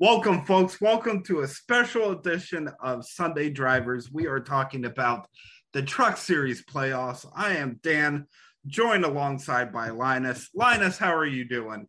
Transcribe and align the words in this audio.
Welcome, 0.00 0.44
folks. 0.44 0.80
Welcome 0.80 1.24
to 1.24 1.40
a 1.40 1.48
special 1.48 2.12
edition 2.12 2.70
of 2.80 3.04
Sunday 3.04 3.50
Drivers. 3.50 4.12
We 4.12 4.28
are 4.28 4.38
talking 4.38 4.84
about 4.84 5.26
the 5.72 5.82
Truck 5.82 6.18
Series 6.18 6.64
playoffs. 6.64 7.26
I 7.34 7.56
am 7.56 7.80
Dan, 7.82 8.28
joined 8.68 9.04
alongside 9.04 9.72
by 9.72 9.88
Linus. 9.88 10.50
Linus, 10.54 10.98
how 10.98 11.12
are 11.12 11.26
you 11.26 11.48
doing? 11.48 11.88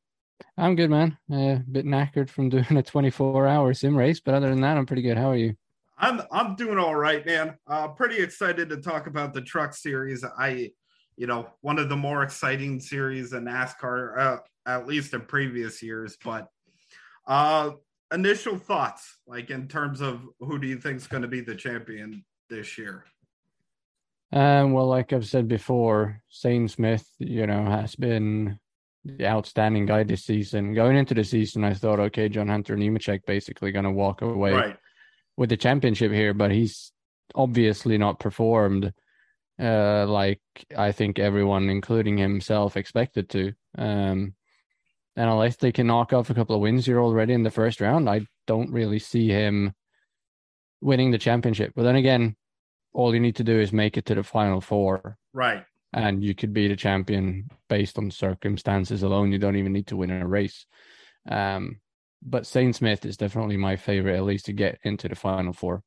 I'm 0.58 0.76
good, 0.76 0.90
man. 0.90 1.20
Uh, 1.32 1.36
a 1.36 1.64
bit 1.72 1.86
knackered 1.86 2.32
from 2.32 2.50
doing 2.50 2.78
a 2.78 2.82
24 2.82 3.48
hour 3.48 3.76
sim 3.76 3.96
race, 3.96 4.20
but 4.20 4.34
other 4.34 4.50
than 4.50 4.62
that, 4.62 4.76
I'm 4.76 4.88
pretty 4.88 5.04
good. 5.04 5.16
How 5.16 5.30
are 5.30 5.38
you? 5.38 5.54
I'm 6.00 6.24
I'm 6.32 6.56
doing 6.56 6.80
all 6.80 6.96
right, 6.96 7.24
man. 7.24 7.58
Uh, 7.68 7.90
pretty 7.90 8.18
excited 8.18 8.70
to 8.70 8.78
talk 8.78 9.06
about 9.06 9.36
the 9.36 9.42
Truck 9.42 9.76
Series. 9.76 10.26
I, 10.26 10.72
you 11.16 11.28
know, 11.28 11.48
one 11.62 11.78
of 11.78 11.90
the 11.90 11.98
more 11.98 12.24
exciting 12.24 12.80
series 12.80 13.34
in 13.34 13.46
NASCAR, 13.46 14.18
uh, 14.18 14.38
at 14.66 14.88
least 14.88 15.14
in 15.14 15.22
previous 15.22 15.84
years. 15.84 16.18
But 16.24 16.48
uh, 17.28 17.74
initial 18.14 18.58
thoughts, 18.58 19.18
like 19.28 19.50
in 19.50 19.68
terms 19.68 20.02
of 20.02 20.22
who 20.40 20.60
do 20.60 20.68
you 20.68 20.78
think 20.78 20.98
is 20.98 21.08
going 21.08 21.22
to 21.22 21.28
be 21.28 21.42
the 21.42 21.56
champion 21.56 22.24
this 22.50 22.78
year? 22.78 23.06
Um, 24.32 24.74
well, 24.74 24.88
like 24.88 25.12
I've 25.12 25.28
said 25.28 25.48
before, 25.48 26.22
Zane 26.34 26.68
Smith, 26.68 27.08
you 27.18 27.48
know, 27.48 27.66
has 27.66 27.96
been 27.96 28.60
the 29.04 29.26
outstanding 29.28 29.86
guy 29.86 30.04
this 30.04 30.26
season. 30.26 30.74
Going 30.74 30.98
into 30.98 31.14
the 31.14 31.24
season, 31.24 31.64
I 31.64 31.74
thought, 31.74 32.00
okay, 32.00 32.30
John 32.30 32.48
Hunter 32.48 32.76
Nemechek 32.76 33.26
basically 33.26 33.72
going 33.72 33.86
to 33.86 33.92
walk 33.92 34.22
away 34.22 34.54
Right. 34.54 34.78
with 35.38 35.50
the 35.50 35.58
championship 35.58 36.12
here, 36.12 36.34
but 36.34 36.52
he's 36.52 36.92
obviously 37.34 37.98
not 37.98 38.20
performed 38.20 38.94
uh, 39.60 40.06
like 40.08 40.40
I 40.78 40.92
think 40.94 41.20
everyone, 41.20 41.70
including 41.70 42.18
himself, 42.18 42.78
expected 42.78 43.30
to. 43.32 43.54
Um, 43.78 44.34
and 45.16 45.30
unless 45.30 45.56
they 45.58 45.72
can 45.72 45.88
knock 45.88 46.14
off 46.14 46.30
a 46.30 46.34
couple 46.34 46.56
of 46.56 46.62
wins 46.62 46.86
here 46.86 47.00
already 47.02 47.34
in 47.34 47.44
the 47.44 47.52
first 47.52 47.82
round, 47.82 48.10
I 48.10 48.26
don't 48.48 48.72
really 48.72 49.00
see 49.00 49.28
him 49.28 49.74
winning 50.82 51.12
the 51.12 51.18
championship. 51.18 51.74
But 51.76 51.84
then 51.84 51.96
again, 51.96 52.36
all 52.94 53.14
you 53.14 53.20
need 53.20 53.36
to 53.38 53.44
do 53.44 53.60
is 53.60 53.72
make 53.74 53.98
it 53.98 54.06
to 54.06 54.16
the 54.16 54.24
final 54.24 54.62
four, 54.62 55.18
Right. 55.34 55.66
and 55.94 56.24
you 56.24 56.34
could 56.34 56.54
be 56.54 56.68
the 56.68 56.76
champion 56.76 57.50
based 57.68 57.98
on 57.98 58.12
circumstances 58.12 59.04
alone. 59.04 59.32
You 59.32 59.40
don't 59.40 59.58
even 59.58 59.74
need 59.74 59.88
to 59.88 59.98
win 59.98 60.12
a 60.12 60.26
race. 60.28 60.66
Um, 61.28 61.82
but 62.22 62.46
Zane 62.48 62.74
Smith 62.74 63.06
is 63.06 63.18
definitely 63.18 63.58
my 63.58 63.76
favorite, 63.76 64.16
at 64.16 64.24
least 64.24 64.46
to 64.46 64.54
get 64.54 64.80
into 64.84 65.08
the 65.08 65.16
final 65.16 65.54
four. 65.54 65.84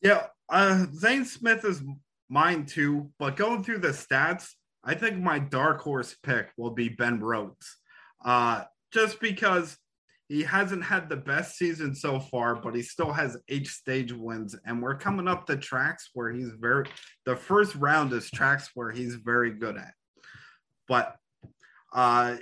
Yeah. 0.00 0.26
Uh, 0.48 0.86
Zane 0.92 1.24
Smith 1.24 1.64
is 1.64 1.82
mine 2.28 2.66
too. 2.66 3.10
But 3.18 3.36
going 3.36 3.64
through 3.64 3.78
the 3.78 3.88
stats, 3.88 4.50
I 4.84 4.94
think 4.94 5.18
my 5.18 5.38
dark 5.38 5.80
horse 5.80 6.14
pick 6.22 6.50
will 6.56 6.70
be 6.70 6.88
Ben 6.90 7.20
Rhodes. 7.20 7.78
Uh, 8.24 8.64
just 8.92 9.20
because 9.20 9.76
he 10.28 10.42
hasn't 10.42 10.82
had 10.82 11.08
the 11.08 11.16
best 11.16 11.56
season 11.58 11.94
so 11.94 12.18
far, 12.18 12.54
but 12.54 12.74
he 12.74 12.82
still 12.82 13.12
has 13.12 13.36
eight 13.48 13.66
stage 13.66 14.12
wins, 14.12 14.56
and 14.64 14.82
we're 14.82 14.96
coming 14.96 15.28
up 15.28 15.46
to 15.46 15.56
tracks 15.56 16.10
where 16.14 16.32
he's 16.32 16.50
very. 16.58 16.86
The 17.26 17.36
first 17.36 17.74
round 17.74 18.12
is 18.12 18.30
tracks 18.30 18.70
where 18.74 18.90
he's 18.90 19.16
very 19.16 19.50
good 19.50 19.76
at. 19.76 19.92
But 20.88 21.16
uh, 21.92 22.36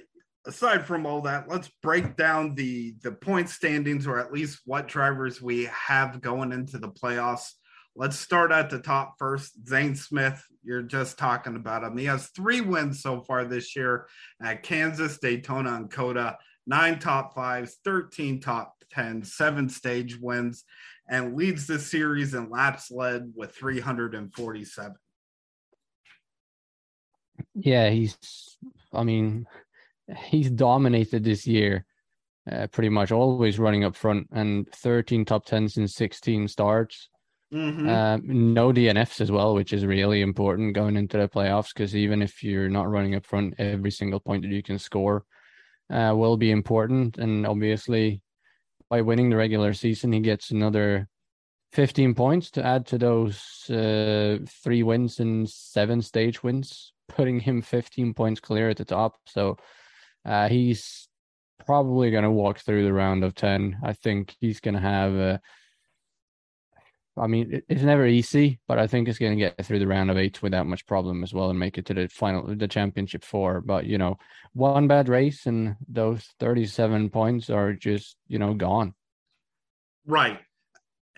aside 0.46 0.86
from 0.86 1.06
all 1.06 1.22
that, 1.22 1.48
let's 1.48 1.70
break 1.82 2.16
down 2.16 2.54
the 2.54 2.94
the 3.02 3.12
point 3.12 3.48
standings, 3.48 4.06
or 4.06 4.20
at 4.20 4.32
least 4.32 4.60
what 4.64 4.86
drivers 4.86 5.42
we 5.42 5.64
have 5.64 6.20
going 6.20 6.52
into 6.52 6.78
the 6.78 6.88
playoffs. 6.88 7.50
Let's 7.94 8.18
start 8.18 8.52
at 8.52 8.70
the 8.70 8.78
top 8.78 9.16
first. 9.18 9.68
Zane 9.68 9.94
Smith, 9.94 10.42
you're 10.64 10.82
just 10.82 11.18
talking 11.18 11.56
about 11.56 11.84
him. 11.84 11.96
He 11.96 12.06
has 12.06 12.28
three 12.28 12.62
wins 12.62 13.02
so 13.02 13.20
far 13.20 13.44
this 13.44 13.76
year 13.76 14.06
at 14.42 14.62
Kansas, 14.62 15.18
Daytona, 15.18 15.74
and 15.74 15.90
COTA. 15.90 16.38
Nine 16.66 16.98
top 16.98 17.34
fives, 17.34 17.78
13 17.84 18.40
top 18.40 18.76
10, 18.92 19.24
seven 19.24 19.68
stage 19.68 20.18
wins, 20.18 20.64
and 21.08 21.36
leads 21.36 21.66
the 21.66 21.78
series 21.78 22.34
in 22.34 22.48
laps 22.50 22.90
led 22.90 23.32
with 23.34 23.54
347. 23.54 24.94
Yeah, 27.54 27.90
he's. 27.90 28.16
I 28.92 29.04
mean, 29.04 29.46
he's 30.16 30.50
dominated 30.50 31.24
this 31.24 31.46
year, 31.46 31.84
uh, 32.50 32.68
pretty 32.68 32.90
much 32.90 33.10
always 33.10 33.58
running 33.58 33.84
up 33.84 33.96
front, 33.96 34.28
and 34.32 34.70
13 34.72 35.24
top 35.24 35.44
tens 35.44 35.76
in 35.76 35.88
16 35.88 36.48
starts. 36.48 37.08
Mhm. 37.52 37.88
Um, 37.88 38.54
no 38.54 38.72
DNFs 38.72 39.20
as 39.20 39.30
well, 39.30 39.54
which 39.54 39.72
is 39.72 39.84
really 39.84 40.22
important 40.22 40.74
going 40.74 40.96
into 40.96 41.18
the 41.18 41.28
playoffs 41.28 41.68
because 41.74 41.94
even 41.94 42.22
if 42.22 42.42
you're 42.42 42.70
not 42.70 42.88
running 42.88 43.14
up 43.14 43.26
front, 43.26 43.54
every 43.58 43.90
single 43.90 44.20
point 44.20 44.42
that 44.42 44.50
you 44.50 44.62
can 44.62 44.78
score 44.78 45.24
uh, 45.90 46.14
will 46.16 46.36
be 46.38 46.50
important. 46.50 47.18
And 47.18 47.46
obviously, 47.46 48.22
by 48.88 49.02
winning 49.02 49.28
the 49.28 49.36
regular 49.36 49.74
season, 49.74 50.12
he 50.12 50.20
gets 50.20 50.50
another 50.50 51.08
15 51.72 52.14
points 52.14 52.50
to 52.52 52.64
add 52.64 52.86
to 52.86 52.98
those 52.98 53.68
uh, 53.70 54.38
three 54.64 54.82
wins 54.82 55.20
and 55.20 55.48
seven 55.48 56.00
stage 56.00 56.42
wins, 56.42 56.92
putting 57.08 57.38
him 57.40 57.60
15 57.60 58.14
points 58.14 58.40
clear 58.40 58.70
at 58.70 58.78
the 58.78 58.84
top. 58.86 59.16
So 59.26 59.58
uh, 60.24 60.48
he's 60.48 61.06
probably 61.66 62.10
going 62.10 62.24
to 62.24 62.30
walk 62.30 62.60
through 62.60 62.84
the 62.84 62.92
round 62.92 63.24
of 63.24 63.34
10. 63.34 63.78
I 63.84 63.92
think 63.92 64.34
he's 64.40 64.60
going 64.60 64.74
to 64.74 64.80
have 64.80 65.40
I 67.16 67.26
mean, 67.26 67.52
it- 67.52 67.64
it's 67.68 67.82
never 67.82 68.06
easy, 68.06 68.60
but 68.66 68.78
I 68.78 68.86
think 68.86 69.06
it's 69.08 69.18
going 69.18 69.38
to 69.38 69.44
get 69.44 69.64
through 69.64 69.80
the 69.80 69.86
round 69.86 70.10
of 70.10 70.16
eight 70.16 70.42
without 70.42 70.66
much 70.66 70.86
problem 70.86 71.22
as 71.22 71.34
well 71.34 71.50
and 71.50 71.58
make 71.58 71.76
it 71.76 71.86
to 71.86 71.94
the 71.94 72.08
final, 72.08 72.54
the 72.54 72.68
championship 72.68 73.24
four. 73.24 73.60
But, 73.60 73.86
you 73.86 73.98
know, 73.98 74.18
one 74.54 74.88
bad 74.88 75.08
race 75.08 75.46
and 75.46 75.76
those 75.88 76.24
37 76.40 77.10
points 77.10 77.50
are 77.50 77.74
just, 77.74 78.16
you 78.28 78.38
know, 78.38 78.54
gone. 78.54 78.94
Right. 80.06 80.40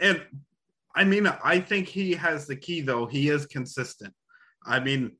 And 0.01 0.23
I 0.97 1.05
mean, 1.05 1.27
I 1.27 1.61
think 1.61 1.89
he 1.89 2.15
has 2.15 2.47
the 2.47 2.57
key, 2.57 2.81
though. 2.81 3.07
He 3.07 3.29
is 3.29 3.47
consistent. 3.47 4.15
I 4.65 4.81
mean, 4.81 5.17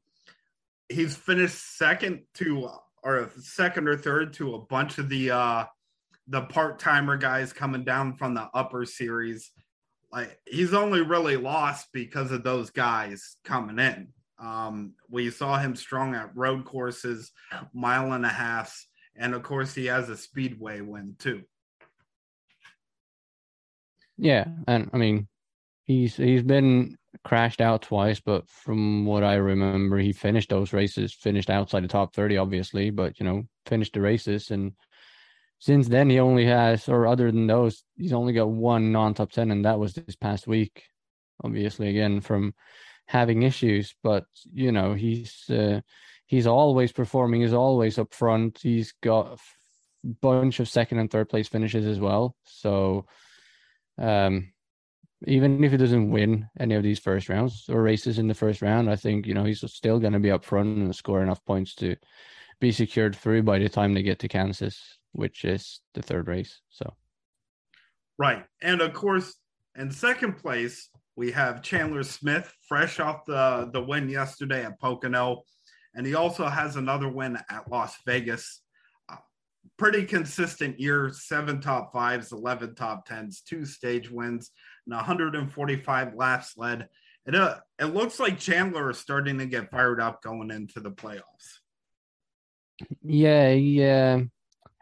he's 0.89 1.17
finished 1.17 1.77
second 1.77 2.23
to, 2.35 2.69
or 3.03 3.31
second 3.41 3.89
or 3.89 3.97
third 3.97 4.33
to 4.35 4.55
a 4.55 4.59
bunch 4.59 4.99
of 4.99 5.09
the, 5.09 5.31
uh, 5.31 5.65
the 6.29 6.43
part 6.43 6.79
timer 6.79 7.17
guys 7.17 7.53
coming 7.53 7.85
down 7.85 8.15
from 8.15 8.35
the 8.35 8.49
upper 8.55 8.85
series. 8.85 9.51
Like 10.15 10.39
he's 10.47 10.73
only 10.75 11.03
really 11.03 11.37
lost 11.37 11.89
because 11.93 12.31
of 12.31 12.45
those 12.45 12.71
guys 12.71 13.37
coming 13.45 13.81
in. 13.81 14.09
Um, 14.39 14.95
we 15.11 15.31
saw 15.31 15.59
him 15.59 15.75
strong 15.75 16.15
at 16.15 16.37
road 16.37 16.65
courses, 16.65 17.33
mile 17.73 18.13
and 18.13 18.25
a 18.25 18.29
half, 18.29 18.87
and 19.17 19.35
of 19.35 19.43
course 19.43 19.75
he 19.75 19.87
has 19.87 20.09
a 20.09 20.17
speedway 20.17 20.81
win 20.83 21.17
too. 21.19 21.43
Yeah. 24.17 24.45
And 24.69 24.89
I 24.93 24.99
mean, 24.99 25.27
he's, 25.83 26.17
he's 26.17 26.45
been 26.45 26.97
crashed 27.25 27.61
out 27.61 27.83
twice, 27.83 28.21
but 28.21 28.49
from 28.49 29.07
what 29.07 29.25
I 29.25 29.35
remember, 29.35 29.99
he 29.99 30.13
finished 30.13 30.51
those 30.51 30.73
races, 30.73 31.13
finished 31.13 31.51
outside 31.51 31.83
the 31.83 31.89
top 31.89 32.15
30, 32.15 32.37
obviously, 32.37 32.91
but, 32.91 33.19
you 33.19 33.27
know, 33.27 33.43
finished 33.67 33.95
the 33.95 34.01
races. 34.01 34.53
And 34.53 34.75
since 35.65 35.89
then, 35.89 36.11
he 36.11 36.21
only 36.21 36.45
has, 36.45 36.91
or 36.91 37.07
other 37.07 37.33
than 37.33 37.47
those, 37.47 37.85
he's 37.97 38.13
only 38.13 38.35
got 38.35 38.51
one 38.51 38.93
non 38.93 39.15
top 39.15 39.33
10, 39.33 39.51
and 39.51 39.65
that 39.65 39.79
was 39.79 39.95
this 39.95 40.15
past 40.15 40.47
week, 40.47 40.83
obviously, 41.43 41.89
again, 41.89 42.21
from 42.21 42.53
having 43.07 43.45
issues. 43.45 43.95
But, 44.03 44.27
you 44.53 44.73
know, 44.73 44.93
he's, 44.93 45.49
uh, 45.49 45.81
he's 46.27 46.47
always 46.47 46.93
performing, 46.93 47.41
he's 47.41 47.55
always 47.55 47.99
up 47.99 48.13
front. 48.13 48.59
He's 48.61 48.93
got 49.03 49.41
a 50.05 50.07
bunch 50.21 50.61
of 50.61 50.69
second 50.69 50.99
and 50.99 51.11
third 51.11 51.31
place 51.31 51.49
finishes 51.49 51.87
as 51.87 51.99
well. 51.99 52.37
So, 52.43 53.07
um, 53.97 54.53
even 55.27 55.65
if 55.65 55.71
he 55.71 55.79
doesn't 55.79 56.11
win 56.11 56.47
any 56.61 56.75
of 56.75 56.83
these 56.83 56.99
first 56.99 57.31
rounds 57.31 57.71
or 57.71 57.81
races 57.81 58.19
in 58.19 58.29
the 58.29 58.35
first 58.35 58.61
round, 58.61 58.91
I 58.91 58.97
think, 58.97 59.27
you 59.27 59.33
know, 59.33 59.45
he's 59.45 59.65
still 59.73 59.99
going 59.99 60.13
to 60.13 60.19
be 60.19 60.31
up 60.31 60.45
front 60.45 60.77
and 60.77 60.95
score 60.95 61.23
enough 61.23 61.43
points 61.47 61.75
to 61.77 61.97
be 62.61 62.71
secured 62.71 63.17
through 63.17 63.45
by 63.45 63.59
the 63.59 63.71
time 63.71 63.95
they 63.95 64.03
get 64.03 64.19
to 64.19 64.29
Kansas, 64.29 64.99
which 65.15 65.45
is 65.45 65.81
the 65.95 66.03
third 66.03 66.29
race. 66.29 66.61
So, 66.69 66.93
Right. 68.19 68.45
And 68.63 68.81
of 68.81 68.93
course, 68.93 69.35
in 69.77 69.91
second 69.91 70.35
place, 70.35 70.89
we 71.17 71.33
have 71.33 71.63
Chandler 71.63 72.03
Smith, 72.03 72.53
fresh 72.69 73.01
off 73.01 73.25
the, 73.27 73.71
the 73.73 73.83
win 73.83 74.09
yesterday 74.09 74.65
at 74.65 74.81
Pocono. 74.81 75.43
And 75.95 76.07
he 76.07 76.15
also 76.15 76.47
has 76.47 76.77
another 76.77 77.09
win 77.09 77.39
at 77.51 77.71
Las 77.71 77.95
Vegas. 78.05 78.63
Uh, 79.09 79.17
pretty 79.79 80.05
consistent 80.05 80.81
year 80.81 81.11
seven 81.13 81.61
top 81.61 81.93
fives, 81.93 82.33
11 82.33 82.75
top 82.75 83.07
tens, 83.07 83.43
two 83.43 83.65
stage 83.65 84.11
wins, 84.11 84.51
and 84.87 84.95
145 84.95 86.15
laps 86.15 86.55
led. 86.57 86.89
It, 87.27 87.35
uh, 87.35 87.59
it 87.79 87.87
looks 87.87 88.21
like 88.21 88.39
Chandler 88.39 88.91
is 88.91 88.99
starting 88.99 89.39
to 89.39 89.47
get 89.47 89.71
fired 89.71 90.01
up 90.01 90.23
going 90.23 90.51
into 90.51 90.81
the 90.81 90.91
playoffs. 90.91 91.61
yeah, 93.03 93.53
he 93.53 93.85
uh, 93.85 94.23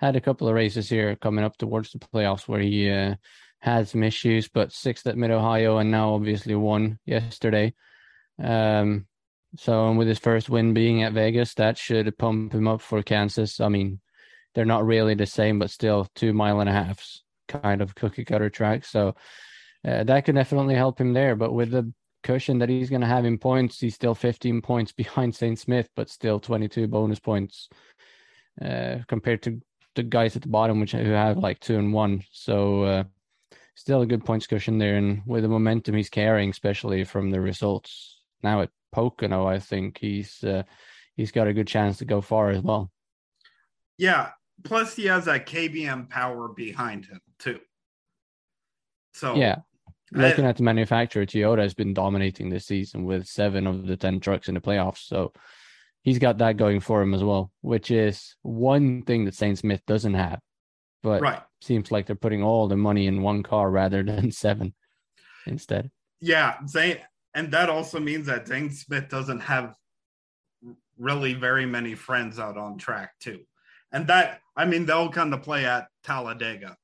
had 0.02 0.16
a 0.16 0.20
couple 0.20 0.48
of 0.48 0.54
races 0.54 0.88
here 0.88 1.14
coming 1.14 1.44
up 1.44 1.56
towards 1.56 1.92
the 1.92 1.98
playoffs 2.00 2.48
where 2.48 2.60
he 2.60 2.90
uh, 2.90 3.14
had 3.60 3.88
some 3.88 4.02
issues, 4.02 4.48
but 4.48 4.72
sixth 4.72 5.06
at 5.06 5.16
Mid 5.16 5.30
Ohio 5.30 5.78
and 5.78 5.92
now 5.92 6.14
obviously 6.14 6.56
won 6.56 6.98
yesterday. 7.06 7.72
Um, 8.42 9.06
so 9.56 9.88
and 9.88 9.96
with 9.96 10.08
his 10.08 10.18
first 10.18 10.50
win 10.50 10.74
being 10.74 11.04
at 11.04 11.12
Vegas, 11.12 11.54
that 11.54 11.78
should 11.78 12.18
pump 12.18 12.52
him 12.52 12.66
up 12.66 12.80
for 12.80 13.00
Kansas. 13.02 13.60
I 13.60 13.68
mean, 13.68 14.00
they're 14.54 14.64
not 14.64 14.84
really 14.84 15.14
the 15.14 15.26
same, 15.26 15.60
but 15.60 15.70
still 15.70 16.08
two 16.16 16.32
mile 16.32 16.58
and 16.58 16.68
a 16.68 16.72
halves 16.72 17.22
kind 17.46 17.80
of 17.80 17.94
cookie 17.94 18.24
cutter 18.24 18.50
track. 18.50 18.84
So 18.84 19.14
uh, 19.86 20.02
that 20.04 20.24
could 20.24 20.34
definitely 20.34 20.74
help 20.74 21.00
him 21.00 21.12
there. 21.12 21.36
But 21.36 21.52
with 21.52 21.70
the 21.70 21.92
cushion 22.24 22.58
that 22.58 22.68
he's 22.68 22.90
going 22.90 23.02
to 23.02 23.06
have 23.06 23.24
in 23.24 23.38
points, 23.38 23.78
he's 23.78 23.94
still 23.94 24.16
15 24.16 24.62
points 24.62 24.90
behind 25.02 25.36
Zane 25.36 25.56
Smith, 25.56 25.88
but 25.94 26.10
still 26.10 26.40
22 26.40 26.88
bonus 26.88 27.20
points 27.20 27.68
uh, 28.60 28.96
compared 29.06 29.42
to 29.42 29.60
the 29.94 30.02
guys 30.02 30.36
at 30.36 30.42
the 30.42 30.48
bottom, 30.48 30.80
which 30.80 30.92
who 30.92 31.10
have 31.10 31.38
like 31.38 31.60
two 31.60 31.78
and 31.78 31.92
one. 31.92 32.22
So 32.32 32.82
uh, 32.82 33.04
still 33.74 34.02
a 34.02 34.06
good 34.06 34.24
points 34.24 34.46
cushion 34.46 34.78
there, 34.78 34.96
and 34.96 35.22
with 35.26 35.42
the 35.42 35.48
momentum 35.48 35.94
he's 35.94 36.10
carrying, 36.10 36.50
especially 36.50 37.04
from 37.04 37.30
the 37.30 37.40
results 37.40 38.22
now 38.42 38.62
at 38.62 38.70
Pocono, 38.92 39.46
I 39.46 39.58
think 39.58 39.98
he's 39.98 40.42
uh, 40.44 40.62
he's 41.16 41.32
got 41.32 41.48
a 41.48 41.54
good 41.54 41.68
chance 41.68 41.98
to 41.98 42.04
go 42.04 42.20
far 42.20 42.50
as 42.50 42.62
well. 42.62 42.90
Yeah. 43.98 44.30
Plus, 44.64 44.94
he 44.94 45.06
has 45.06 45.24
that 45.24 45.46
KBM 45.46 46.08
power 46.08 46.48
behind 46.48 47.06
him 47.06 47.20
too. 47.38 47.60
So 49.14 49.34
yeah, 49.34 49.56
looking 50.12 50.46
I, 50.46 50.50
at 50.50 50.56
the 50.56 50.62
manufacturer, 50.62 51.26
Toyota 51.26 51.62
has 51.62 51.74
been 51.74 51.94
dominating 51.94 52.48
this 52.48 52.66
season 52.66 53.04
with 53.04 53.26
seven 53.26 53.66
of 53.66 53.86
the 53.86 53.96
ten 53.96 54.20
trucks 54.20 54.48
in 54.48 54.54
the 54.54 54.60
playoffs. 54.60 55.06
So 55.06 55.32
he's 56.02 56.18
got 56.18 56.38
that 56.38 56.56
going 56.56 56.80
for 56.80 57.00
him 57.00 57.14
as 57.14 57.24
well, 57.24 57.50
which 57.60 57.90
is 57.90 58.36
one 58.42 59.02
thing 59.02 59.24
that 59.24 59.34
Zane 59.34 59.56
Smith 59.56 59.82
doesn't 59.86 60.14
have. 60.14 60.40
But 61.02 61.22
right. 61.22 61.42
seems 61.60 61.90
like 61.90 62.06
they're 62.06 62.16
putting 62.16 62.42
all 62.42 62.68
the 62.68 62.76
money 62.76 63.06
in 63.06 63.22
one 63.22 63.42
car 63.42 63.70
rather 63.70 64.02
than 64.02 64.30
seven 64.30 64.74
instead. 65.46 65.90
Yeah, 66.20 66.56
Zane, 66.68 66.98
and 67.34 67.50
that 67.52 67.68
also 67.68 67.98
means 67.98 68.26
that 68.26 68.46
Zane 68.46 68.70
Smith 68.70 69.08
doesn't 69.08 69.40
have 69.40 69.74
really 70.98 71.34
very 71.34 71.66
many 71.66 71.94
friends 71.94 72.38
out 72.38 72.56
on 72.56 72.78
track 72.78 73.18
too. 73.18 73.40
And 73.92 74.06
that 74.06 74.40
I 74.56 74.64
mean 74.64 74.86
they'll 74.86 75.10
kind 75.10 75.34
of 75.34 75.42
play 75.42 75.64
at 75.64 75.88
Talladega. 76.04 76.76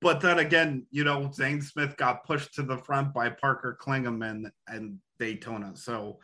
But 0.00 0.20
then 0.20 0.38
again, 0.38 0.86
you 0.90 1.02
know, 1.02 1.30
Zane 1.32 1.60
Smith 1.60 1.96
got 1.96 2.24
pushed 2.24 2.54
to 2.54 2.62
the 2.62 2.78
front 2.78 3.12
by 3.12 3.30
Parker 3.30 3.76
Kligerman 3.80 4.50
and 4.68 4.98
Daytona. 5.18 5.72
So 5.74 6.20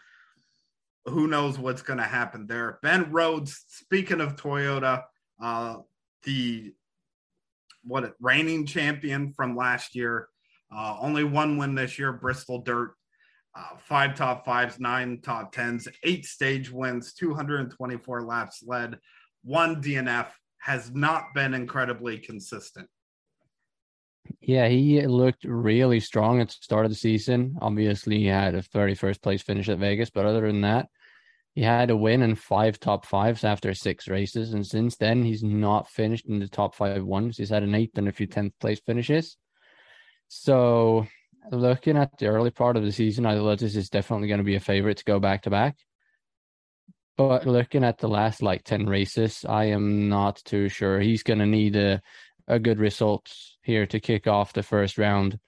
who 1.07 1.27
knows 1.27 1.59
what's 1.59 1.83
going 1.83 1.99
to 1.99 2.05
happen 2.05 2.47
there. 2.47 2.79
Ben 2.83 3.11
Rhodes, 3.13 3.65
speaking 3.69 4.21
of 4.21 4.37
Toyota, 4.37 5.03
uh, 5.43 5.77
the 6.25 6.73
what 7.83 8.15
reigning 8.21 8.65
champion 8.65 9.33
from 9.33 9.57
last 9.57 9.95
year, 9.95 10.29
uh, 10.75 10.97
only 11.01 11.25
one 11.25 11.59
win 11.59 11.75
this 11.75 11.99
year, 11.99 12.13
Bristol 12.13 12.63
Dirt. 12.63 12.95
Uh, 13.57 13.77
five 13.79 14.17
top 14.17 14.45
fives, 14.45 14.81
nine 14.81 15.21
top 15.23 15.53
tens, 15.53 15.87
eight 16.03 16.27
stage 16.27 16.73
wins, 16.73 17.15
224 17.15 18.23
laps 18.23 18.65
led, 18.67 18.99
one 19.45 19.81
DNF, 19.81 20.27
has 20.59 20.91
not 20.93 21.33
been 21.35 21.55
incredibly 21.55 22.19
consistent. 22.19 22.89
Yeah, 24.41 24.69
he 24.69 25.07
looked 25.07 25.45
really 25.45 26.01
strong 26.01 26.41
at 26.41 26.49
the 26.49 26.55
start 26.61 26.85
of 26.85 26.91
the 26.91 26.97
season. 26.97 27.57
Obviously, 27.61 28.19
he 28.19 28.27
had 28.27 28.55
a 28.55 28.63
31st 28.63 29.23
place 29.23 29.43
finish 29.43 29.69
at 29.69 29.79
Vegas, 29.79 30.11
but 30.11 30.27
other 30.27 30.47
than 30.47 30.63
that, 30.63 30.89
he 31.55 31.63
had 31.63 31.91
a 31.91 31.97
win 31.97 32.23
and 32.23 32.39
five 32.39 32.81
top 32.81 33.07
fives 33.07 33.45
after 33.45 33.75
six 33.75 34.09
races. 34.09 34.53
And 34.53 34.67
since 34.67 34.97
then, 34.97 35.23
he's 35.23 35.43
not 35.43 35.89
finished 35.89 36.27
in 36.27 36.41
the 36.41 36.49
top 36.49 36.75
five 36.75 37.05
ones. 37.05 37.37
He's 37.37 37.51
had 37.51 37.63
an 37.63 37.75
eighth 37.75 37.97
and 37.97 38.09
a 38.09 38.13
few 38.13 38.27
10th 38.27 38.53
place 38.61 38.81
finishes. 38.81 39.37
So, 40.29 41.07
looking 41.53 41.97
at 41.97 42.19
the 42.19 42.27
early 42.27 42.51
part 42.51 42.77
of 42.77 42.83
the 42.83 42.93
season, 42.93 43.27
I 43.27 43.37
thought 43.37 43.59
this 43.59 43.77
is 43.77 43.89
definitely 43.89 44.29
going 44.29 44.39
to 44.39 44.45
be 44.45 44.57
a 44.57 44.61
favorite 44.61 44.97
to 44.99 45.05
go 45.05 45.21
back 45.21 45.43
to 45.43 45.51
back. 45.51 45.77
But 47.17 47.47
looking 47.47 47.85
at 47.85 47.99
the 47.99 48.09
last 48.09 48.43
like 48.43 48.65
10 48.65 48.87
races, 48.87 49.45
I 49.49 49.67
am 49.67 50.09
not 50.09 50.43
too 50.45 50.69
sure. 50.69 50.99
He's 50.99 51.23
going 51.23 51.39
to 51.39 51.47
need 51.47 51.77
a, 51.77 52.03
a 52.49 52.59
good 52.59 52.79
result 52.79 53.33
here 53.63 53.87
to 53.87 54.01
kick 54.01 54.27
off 54.27 54.53
the 54.53 54.63
first 54.63 54.99
round. 54.99 55.39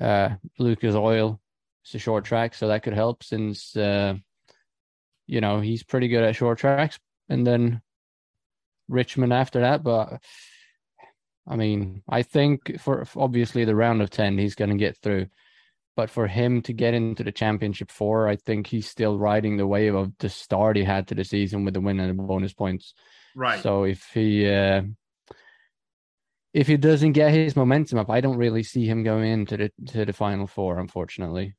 Uh, 0.00 0.30
Lucas 0.58 0.94
Oil, 0.94 1.40
it's 1.84 1.94
a 1.94 1.98
short 1.98 2.24
track, 2.24 2.54
so 2.54 2.68
that 2.68 2.82
could 2.82 2.94
help 2.94 3.22
since, 3.22 3.76
uh, 3.76 4.14
you 5.26 5.40
know, 5.40 5.60
he's 5.60 5.82
pretty 5.82 6.08
good 6.08 6.24
at 6.24 6.36
short 6.36 6.58
tracks. 6.58 6.98
And 7.28 7.46
then 7.46 7.82
Richmond 8.90 9.32
after 9.32 9.60
that. 9.60 9.82
But 9.82 10.22
I 11.46 11.56
mean, 11.56 12.02
I 12.08 12.22
think 12.22 12.80
for 12.80 13.06
obviously 13.16 13.64
the 13.64 13.74
round 13.74 14.02
of 14.02 14.10
10, 14.10 14.36
he's 14.36 14.54
going 14.54 14.70
to 14.70 14.76
get 14.76 14.98
through. 14.98 15.26
But 15.96 16.10
for 16.10 16.26
him 16.26 16.62
to 16.62 16.72
get 16.72 16.94
into 16.94 17.24
the 17.24 17.32
championship 17.32 17.90
four, 17.90 18.28
I 18.28 18.36
think 18.36 18.66
he's 18.66 18.88
still 18.88 19.18
riding 19.18 19.56
the 19.56 19.66
wave 19.66 19.94
of 19.94 20.12
the 20.18 20.28
start 20.28 20.76
he 20.76 20.84
had 20.84 21.08
to 21.08 21.14
the 21.14 21.24
season 21.24 21.64
with 21.64 21.74
the 21.74 21.80
win 21.80 22.00
and 22.00 22.18
the 22.18 22.22
bonus 22.22 22.52
points. 22.52 22.94
Right. 23.34 23.62
So 23.62 23.84
if 23.84 24.04
he 24.14 24.48
uh, 24.48 24.82
if 26.52 26.66
he 26.66 26.76
doesn't 26.76 27.12
get 27.12 27.32
his 27.32 27.54
momentum 27.54 27.98
up, 27.98 28.10
I 28.10 28.20
don't 28.20 28.36
really 28.36 28.62
see 28.62 28.86
him 28.86 29.02
going 29.02 29.30
into 29.30 29.56
the 29.56 29.72
to 29.88 30.04
the 30.04 30.12
final 30.12 30.46
four, 30.46 30.78
unfortunately. 30.78 31.54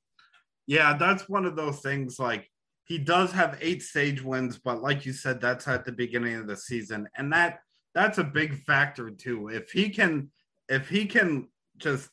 Yeah, 0.67 0.97
that's 0.97 1.29
one 1.29 1.45
of 1.45 1.55
those 1.55 1.79
things. 1.79 2.19
Like 2.19 2.49
he 2.85 2.97
does 2.97 3.31
have 3.31 3.57
eight 3.61 3.81
stage 3.83 4.21
wins, 4.21 4.59
but 4.59 4.81
like 4.81 5.05
you 5.05 5.13
said, 5.13 5.39
that's 5.39 5.67
at 5.67 5.85
the 5.85 5.91
beginning 5.91 6.35
of 6.35 6.47
the 6.47 6.57
season, 6.57 7.07
and 7.17 7.31
that 7.33 7.59
that's 7.93 8.17
a 8.17 8.23
big 8.23 8.63
factor 8.63 9.09
too. 9.09 9.47
If 9.49 9.71
he 9.71 9.89
can, 9.89 10.31
if 10.67 10.89
he 10.89 11.05
can 11.05 11.47
just 11.77 12.09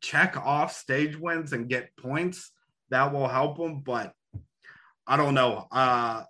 check 0.00 0.36
off 0.36 0.74
stage 0.74 1.16
wins 1.16 1.52
and 1.54 1.68
get 1.68 1.96
points, 1.96 2.50
that 2.90 3.12
will 3.12 3.28
help 3.28 3.58
him. 3.58 3.80
But 3.80 4.12
I 5.06 5.16
don't 5.16 5.34
know. 5.34 5.66
Uh 5.70 6.24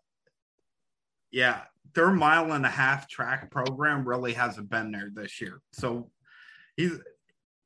yeah, 1.33 1.63
their 1.95 2.11
mile 2.11 2.53
and 2.53 2.65
a 2.65 2.71
half 2.71 3.09
track 3.09 3.51
program 3.51 4.07
really 4.07 4.33
hasn't 4.33 4.71
been 4.71 4.91
there 4.91 5.11
this 5.13 5.41
year. 5.41 5.61
So 5.73 6.11
he's 6.77 6.99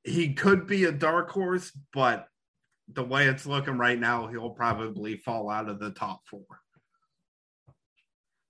he 0.04 0.34
could 0.34 0.66
be 0.66 0.84
a 0.84 0.92
dark 0.92 1.30
horse, 1.30 1.72
but 1.92 2.26
the 2.92 3.04
way 3.04 3.26
it's 3.26 3.46
looking 3.46 3.76
right 3.76 3.98
now, 3.98 4.26
he'll 4.26 4.50
probably 4.50 5.16
fall 5.16 5.50
out 5.50 5.68
of 5.68 5.78
the 5.78 5.90
top 5.90 6.20
four. 6.26 6.46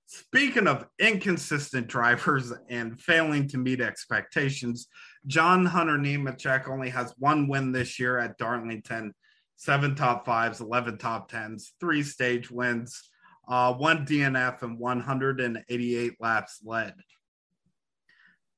Speaking 0.06 0.66
of 0.66 0.86
inconsistent 0.98 1.86
drivers 1.86 2.52
and 2.70 2.98
failing 2.98 3.48
to 3.48 3.58
meet 3.58 3.80
expectations, 3.80 4.88
John 5.26 5.66
Hunter 5.66 5.98
Nemechek 5.98 6.68
only 6.68 6.88
has 6.90 7.12
one 7.18 7.48
win 7.48 7.72
this 7.72 7.98
year 7.98 8.18
at 8.18 8.38
Darlington, 8.38 9.12
seven 9.56 9.94
top 9.94 10.24
fives, 10.24 10.60
11 10.60 10.98
top 10.98 11.28
tens, 11.28 11.72
three 11.80 12.02
stage 12.02 12.50
wins, 12.50 13.10
uh, 13.48 13.72
one 13.72 14.04
DNF, 14.04 14.62
and 14.62 14.78
188 14.78 16.12
laps 16.20 16.60
led. 16.64 16.94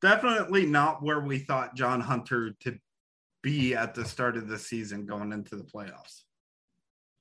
Definitely 0.02 0.66
not 0.66 1.02
where 1.02 1.20
we 1.20 1.38
thought 1.38 1.76
John 1.76 2.00
Hunter 2.00 2.52
to 2.60 2.78
be 3.42 3.74
at 3.74 3.94
the 3.94 4.04
start 4.04 4.36
of 4.36 4.48
the 4.48 4.58
season 4.58 5.06
going 5.06 5.32
into 5.32 5.56
the 5.56 5.64
playoffs. 5.64 6.22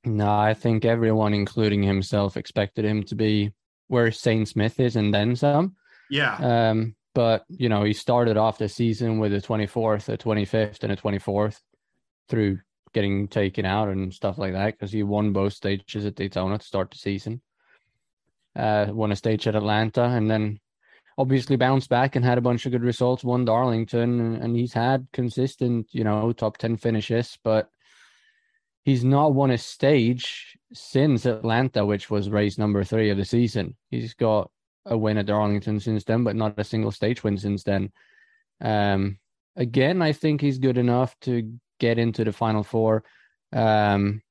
No, 0.06 0.32
I 0.32 0.54
think 0.54 0.86
everyone, 0.86 1.34
including 1.34 1.84
himself, 1.84 2.38
expected 2.38 2.86
him 2.86 3.04
to 3.04 3.16
be 3.16 3.52
where 3.88 4.12
Zane 4.12 4.46
Smith 4.46 4.80
is 4.80 4.96
and 4.96 5.14
then 5.14 5.36
some. 5.36 5.76
Yeah. 6.10 6.70
Um, 6.70 6.96
but 7.14 7.44
you 7.50 7.70
know, 7.70 7.84
he 7.84 7.94
started 7.94 8.38
off 8.38 8.58
the 8.58 8.70
season 8.70 9.20
with 9.20 9.34
a 9.34 9.42
24th, 9.42 10.10
a 10.10 10.18
25th, 10.18 10.84
and 10.84 10.94
a 10.94 10.96
24th 10.96 11.60
through 12.30 12.60
getting 12.94 13.28
taken 13.28 13.66
out 13.66 13.90
and 13.90 14.14
stuff 14.14 14.38
like 14.38 14.54
that 14.54 14.74
because 14.74 14.92
he 14.92 15.04
won 15.04 15.34
both 15.34 15.54
stages 15.54 16.06
at 16.06 16.16
Daytona 16.16 16.58
to 16.58 16.66
start 16.66 16.92
the 16.92 16.98
season. 16.98 17.42
Uh, 18.56 18.88
won 18.90 19.12
a 19.12 19.16
stage 19.16 19.48
at 19.48 19.56
Atlanta 19.56 20.04
and 20.04 20.30
then 20.30 20.60
obviously 21.18 21.56
bounced 21.56 21.90
back 21.90 22.16
and 22.16 22.26
had 22.26 22.38
a 22.38 22.42
bunch 22.42 22.66
of 22.66 22.72
good 22.72 22.84
results. 22.84 23.24
Won 23.24 23.46
Darlington 23.46 24.36
and 24.42 24.56
he's 24.56 24.74
had 24.74 25.08
consistent, 25.14 25.88
you 25.92 26.04
know, 26.04 26.32
top 26.32 26.58
10 26.58 26.78
finishes, 26.78 27.38
but 27.44 27.70
he's 28.84 29.04
not 29.04 29.34
won 29.34 29.52
a 29.52 29.58
stage 29.58 30.58
since 30.74 31.26
Atlanta, 31.26 31.86
which 31.86 32.10
was 32.10 32.30
race 32.30 32.58
number 32.58 32.84
three 32.84 33.10
of 33.10 33.18
the 33.18 33.26
season. 33.26 33.76
He's 33.92 34.14
got 34.14 34.50
a 34.86 34.98
win 34.98 35.18
at 35.18 35.26
Darlington 35.26 35.80
since 35.80 36.04
then, 36.04 36.24
but 36.24 36.36
not 36.36 36.58
a 36.58 36.64
single 36.64 36.92
stage 36.92 37.24
win 37.24 37.38
since 37.38 37.64
then. 37.64 37.92
Um, 38.62 39.20
again, 39.56 40.02
I 40.02 40.14
think 40.14 40.42
he's 40.42 40.58
good 40.58 40.78
enough 40.78 41.16
to 41.22 41.54
get 41.80 41.98
into 41.98 42.24
the 42.24 42.32
final 42.32 42.64
four. 42.64 43.04
Um, 43.52 44.22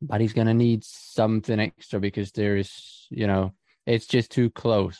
but 0.00 0.20
he's 0.20 0.32
going 0.32 0.46
to 0.46 0.54
need 0.54 0.84
something 0.84 1.58
extra 1.58 2.00
because 2.00 2.32
there's, 2.32 3.06
you 3.10 3.26
know, 3.26 3.52
it's 3.86 4.06
just 4.06 4.30
too 4.30 4.50
close. 4.50 4.98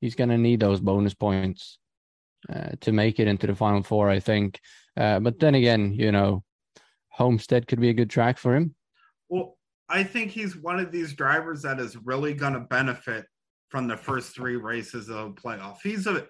He's 0.00 0.14
going 0.14 0.30
to 0.30 0.38
need 0.38 0.60
those 0.60 0.80
bonus 0.80 1.14
points 1.14 1.78
uh, 2.52 2.70
to 2.80 2.92
make 2.92 3.20
it 3.20 3.28
into 3.28 3.46
the 3.46 3.54
final 3.54 3.82
four, 3.82 4.10
I 4.10 4.20
think. 4.20 4.60
Uh, 4.96 5.20
but 5.20 5.38
then 5.38 5.54
again, 5.54 5.92
you 5.94 6.12
know, 6.12 6.44
Homestead 7.08 7.66
could 7.66 7.80
be 7.80 7.90
a 7.90 7.94
good 7.94 8.10
track 8.10 8.38
for 8.38 8.54
him. 8.54 8.74
Well, 9.28 9.56
I 9.88 10.02
think 10.02 10.30
he's 10.30 10.56
one 10.56 10.78
of 10.78 10.90
these 10.90 11.14
drivers 11.14 11.62
that 11.62 11.80
is 11.80 11.96
really 11.96 12.34
going 12.34 12.54
to 12.54 12.60
benefit 12.60 13.26
from 13.68 13.88
the 13.88 13.96
first 13.96 14.34
three 14.34 14.56
races 14.56 15.08
of 15.08 15.34
the 15.34 15.40
playoff. 15.40 15.78
He's 15.82 16.06
a 16.06 16.26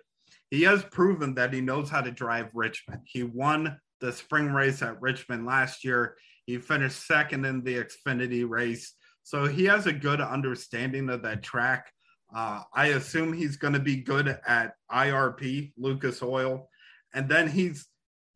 he 0.51 0.63
has 0.63 0.85
proven 0.85 1.35
that 1.35 1.53
he 1.53 1.61
knows 1.61 1.91
how 1.91 2.01
to 2.01 2.11
drive 2.11 2.51
Richmond. 2.55 3.03
He 3.07 3.23
won 3.23 3.79
the 4.01 4.13
spring 4.13 4.53
race 4.53 4.83
at 4.83 5.01
Richmond 5.01 5.47
last 5.47 5.85
year. 5.85 6.17
He 6.47 6.59
finished 6.59 7.07
second 7.07 7.45
in 7.45 7.63
the 7.63 7.85
Xfinity 7.85 8.49
race. 8.49 8.95
So 9.23 9.47
he 9.47 9.65
has 9.65 9.87
a 9.87 9.93
good 9.93 10.21
understanding 10.21 11.09
of 11.09 11.23
that 11.23 11.43
track. 11.43 11.91
Uh, 12.35 12.63
I 12.75 12.89
assume 12.89 13.33
he's 13.33 13.57
going 13.57 13.75
to 13.75 13.81
be 13.81 13.97
good 13.97 14.39
at 14.47 14.75
IRP, 14.91 15.73
Lucas 15.77 16.23
Oil, 16.23 16.69
and 17.15 17.29
then 17.29 17.49
he's 17.49 17.87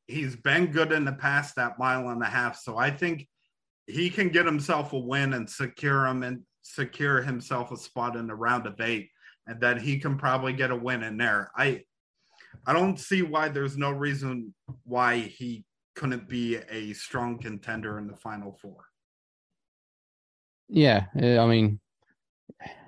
he's 0.06 0.36
been 0.36 0.70
good 0.70 0.92
in 0.92 1.04
the 1.04 1.12
past 1.12 1.56
that 1.56 1.78
mile 1.78 2.08
and 2.08 2.22
a 2.22 2.26
half. 2.26 2.58
So 2.58 2.78
I 2.78 2.90
think 2.90 3.28
he 3.86 4.08
can 4.08 4.28
get 4.30 4.46
himself 4.46 4.92
a 4.92 4.98
win 4.98 5.34
and 5.34 5.48
secure 5.48 6.06
him 6.06 6.22
and 6.22 6.42
secure 6.62 7.22
himself 7.22 7.70
a 7.72 7.76
spot 7.76 8.16
in 8.16 8.26
the 8.26 8.34
round 8.34 8.66
of 8.66 8.80
eight, 8.80 9.10
and 9.46 9.60
then 9.60 9.78
he 9.78 9.98
can 9.98 10.16
probably 10.16 10.52
get 10.52 10.70
a 10.70 10.76
win 10.76 11.02
in 11.02 11.16
there. 11.16 11.50
I 11.56 11.82
I 12.66 12.72
don't 12.72 12.98
see 12.98 13.22
why 13.22 13.48
there's 13.48 13.76
no 13.76 13.90
reason 13.90 14.54
why 14.84 15.18
he 15.18 15.64
couldn't 15.98 16.28
be 16.28 16.56
a 16.70 16.92
strong 16.92 17.38
contender 17.38 17.98
in 17.98 18.06
the 18.06 18.16
final 18.16 18.52
four. 18.52 18.84
Yeah, 20.68 21.06
I 21.16 21.44
mean, 21.46 21.80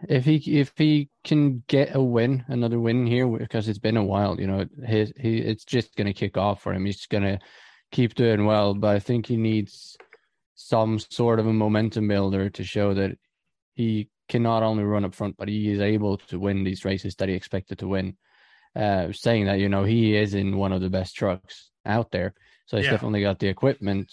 if 0.08 0.24
he 0.24 0.36
if 0.60 0.72
he 0.76 1.10
can 1.24 1.64
get 1.66 1.96
a 1.96 2.00
win, 2.00 2.44
another 2.46 2.78
win 2.78 3.06
here, 3.06 3.26
because 3.26 3.68
it's 3.68 3.80
been 3.80 3.96
a 3.96 4.04
while, 4.04 4.40
you 4.40 4.46
know, 4.46 4.64
his 4.86 5.12
he 5.18 5.38
it's 5.38 5.64
just 5.64 5.96
gonna 5.96 6.12
kick 6.12 6.36
off 6.36 6.62
for 6.62 6.72
him. 6.72 6.84
He's 6.84 7.06
gonna 7.06 7.40
keep 7.90 8.14
doing 8.14 8.46
well, 8.46 8.74
but 8.74 8.94
I 8.94 9.00
think 9.00 9.26
he 9.26 9.36
needs 9.36 9.96
some 10.54 11.00
sort 11.00 11.40
of 11.40 11.48
a 11.48 11.52
momentum 11.52 12.06
builder 12.06 12.48
to 12.50 12.62
show 12.62 12.94
that 12.94 13.18
he 13.74 14.08
can 14.28 14.44
not 14.44 14.62
only 14.62 14.84
run 14.84 15.04
up 15.04 15.16
front, 15.16 15.36
but 15.36 15.48
he 15.48 15.68
is 15.72 15.80
able 15.80 16.18
to 16.18 16.38
win 16.38 16.62
these 16.62 16.84
races 16.84 17.16
that 17.16 17.28
he 17.28 17.34
expected 17.34 17.80
to 17.80 17.88
win. 17.88 18.16
Uh, 18.76 19.10
saying 19.10 19.46
that, 19.46 19.58
you 19.58 19.68
know, 19.68 19.82
he 19.82 20.14
is 20.14 20.34
in 20.34 20.56
one 20.56 20.72
of 20.72 20.80
the 20.80 20.90
best 20.90 21.16
trucks 21.16 21.72
out 21.84 22.12
there. 22.12 22.34
So 22.70 22.76
he's 22.76 22.86
yeah. 22.86 22.92
definitely 22.92 23.22
got 23.22 23.40
the 23.40 23.48
equipment. 23.48 24.12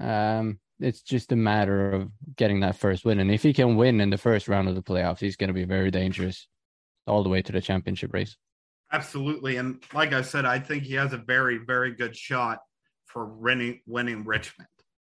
Um, 0.00 0.60
it's 0.78 1.02
just 1.02 1.32
a 1.32 1.36
matter 1.36 1.90
of 1.90 2.12
getting 2.36 2.60
that 2.60 2.76
first 2.76 3.04
win. 3.04 3.18
And 3.18 3.28
if 3.28 3.42
he 3.42 3.52
can 3.52 3.74
win 3.74 4.00
in 4.00 4.08
the 4.08 4.16
first 4.16 4.46
round 4.46 4.68
of 4.68 4.76
the 4.76 4.82
playoffs, 4.84 5.18
he's 5.18 5.34
going 5.34 5.48
to 5.48 5.54
be 5.54 5.64
very 5.64 5.90
dangerous 5.90 6.46
all 7.08 7.24
the 7.24 7.28
way 7.28 7.42
to 7.42 7.50
the 7.50 7.60
championship 7.60 8.14
race. 8.14 8.36
Absolutely. 8.92 9.56
And 9.56 9.82
like 9.92 10.12
I 10.12 10.22
said, 10.22 10.44
I 10.44 10.60
think 10.60 10.84
he 10.84 10.94
has 10.94 11.12
a 11.12 11.16
very, 11.16 11.58
very 11.58 11.90
good 11.90 12.16
shot 12.16 12.60
for 13.04 13.24
winning 13.24 13.80
winning 13.84 14.24
Richmond. 14.24 14.68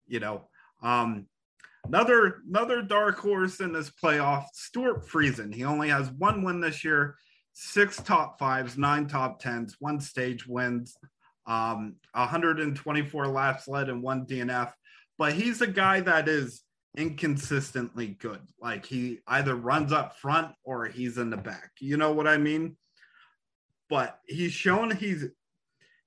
You 0.06 0.20
know, 0.20 0.48
um, 0.84 1.26
another 1.88 2.44
another 2.48 2.84
dark 2.84 3.18
horse 3.18 3.62
in 3.62 3.74
this 3.74 3.90
playoff, 3.90 4.46
Stewart 4.54 5.08
Friesen. 5.08 5.52
He 5.52 5.64
only 5.64 5.90
has 5.90 6.12
one 6.12 6.44
win 6.44 6.62
this 6.62 6.84
year, 6.84 7.16
six 7.54 7.98
top 7.98 8.38
fives, 8.38 8.78
nine 8.78 9.08
top 9.08 9.40
tens, 9.40 9.76
one 9.80 10.00
stage 10.00 10.46
wins, 10.46 10.96
um, 11.48 11.96
124 12.14 13.28
laps 13.28 13.68
led, 13.68 13.90
and 13.90 14.02
one 14.02 14.26
DNF. 14.26 14.72
But 15.18 15.34
he's 15.34 15.62
a 15.62 15.68
guy 15.68 16.02
that 16.02 16.28
is 16.28 16.64
inconsistently 16.98 18.18
good. 18.20 18.42
Like 18.60 18.86
he 18.86 19.20
either 19.28 19.56
runs 19.56 19.92
up 19.92 20.18
front 20.18 20.54
or 20.64 20.86
he's 20.86 21.18
in 21.18 21.30
the 21.30 21.38
back. 21.38 21.72
You 21.80 21.98
know 21.98 22.12
what 22.12 22.28
I 22.28 22.38
mean? 22.38 22.78
But 23.90 24.20
he's 24.28 24.52
shown 24.52 24.92
he's 24.92 25.26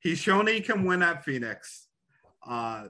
he's 0.00 0.18
shown 0.18 0.46
he 0.46 0.60
can 0.60 0.84
win 0.84 1.02
at 1.02 1.24
Phoenix. 1.24 1.86
Uh, 2.46 2.88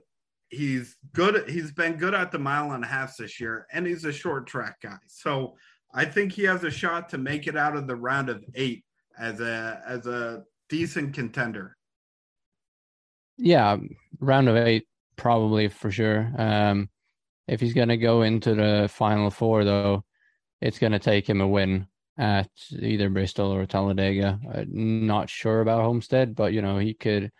he's 0.48 0.96
good. 1.12 1.48
He's 1.48 1.72
been 1.72 1.96
good 1.96 2.14
at 2.14 2.32
the 2.32 2.38
mile 2.38 2.72
and 2.72 2.84
a 2.84 2.86
half 2.86 3.16
this 3.16 3.40
year, 3.40 3.66
and 3.72 3.86
he's 3.86 4.04
a 4.04 4.12
short 4.12 4.46
track 4.46 4.80
guy. 4.82 4.98
So 5.06 5.54
I 5.94 6.04
think 6.04 6.32
he 6.32 6.44
has 6.44 6.64
a 6.64 6.70
shot 6.70 7.08
to 7.10 7.18
make 7.18 7.46
it 7.46 7.56
out 7.56 7.76
of 7.76 7.86
the 7.86 7.96
round 7.96 8.28
of 8.28 8.44
eight 8.54 8.84
as 9.18 9.40
a 9.40 9.82
as 9.86 10.06
a 10.06 10.44
decent 10.68 11.14
contender. 11.14 11.76
Yeah, 13.38 13.76
round 14.20 14.48
of 14.48 14.56
eight 14.56 14.86
probably 15.16 15.68
for 15.68 15.90
sure. 15.90 16.32
Um, 16.36 16.90
if 17.46 17.60
he's 17.60 17.74
going 17.74 17.88
to 17.88 17.96
go 17.96 18.22
into 18.22 18.54
the 18.54 18.88
final 18.92 19.30
four, 19.30 19.64
though, 19.64 20.04
it's 20.60 20.78
going 20.78 20.92
to 20.92 20.98
take 20.98 21.28
him 21.28 21.40
a 21.40 21.48
win 21.48 21.86
at 22.18 22.50
either 22.78 23.08
Bristol 23.08 23.52
or 23.52 23.64
Talladega. 23.64 24.38
I'm 24.52 25.06
not 25.06 25.30
sure 25.30 25.60
about 25.60 25.82
Homestead, 25.82 26.34
but 26.34 26.52
you 26.52 26.62
know 26.62 26.78
he 26.78 26.94
could 26.94 27.30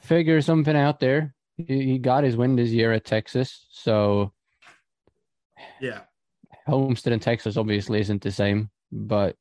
figure 0.00 0.40
something 0.40 0.76
out 0.76 1.00
there 1.00 1.34
he 1.66 1.98
got 1.98 2.24
his 2.24 2.36
win 2.36 2.56
this 2.56 2.70
year 2.70 2.92
at 2.92 3.04
Texas, 3.04 3.66
so 3.70 4.32
yeah, 5.80 6.00
Homestead 6.66 7.12
in 7.12 7.20
Texas 7.20 7.56
obviously 7.56 8.00
isn't 8.00 8.22
the 8.22 8.30
same, 8.30 8.70
but 8.90 9.36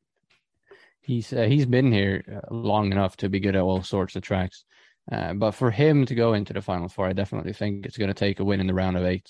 he's 1.01 1.31
uh, 1.33 1.43
he's 1.43 1.65
been 1.65 1.91
here 1.91 2.23
uh, 2.31 2.53
long 2.53 2.91
enough 2.91 3.17
to 3.17 3.29
be 3.29 3.39
good 3.39 3.55
at 3.55 3.61
all 3.61 3.83
sorts 3.83 4.15
of 4.15 4.23
tracks. 4.23 4.65
Uh, 5.11 5.33
but 5.33 5.51
for 5.51 5.71
him 5.71 6.05
to 6.05 6.15
go 6.15 6.33
into 6.33 6.53
the 6.53 6.61
final 6.61 6.87
four, 6.87 7.07
I 7.07 7.13
definitely 7.13 7.53
think 7.53 7.85
it's 7.85 7.97
going 7.97 8.09
to 8.09 8.13
take 8.13 8.39
a 8.39 8.43
win 8.43 8.59
in 8.59 8.67
the 8.67 8.73
round 8.73 8.97
of 8.97 9.05
eight. 9.05 9.29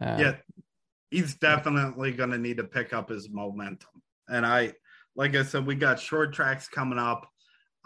Uh, 0.00 0.16
yeah, 0.18 0.36
he's 1.10 1.34
definitely 1.34 2.12
going 2.12 2.30
to 2.30 2.38
need 2.38 2.56
to 2.56 2.64
pick 2.64 2.92
up 2.92 3.10
his 3.10 3.28
momentum. 3.28 4.02
And 4.28 4.46
I, 4.46 4.72
like 5.14 5.34
I 5.34 5.42
said, 5.42 5.66
we 5.66 5.74
got 5.74 6.00
short 6.00 6.32
tracks 6.32 6.68
coming 6.68 6.98
up, 6.98 7.28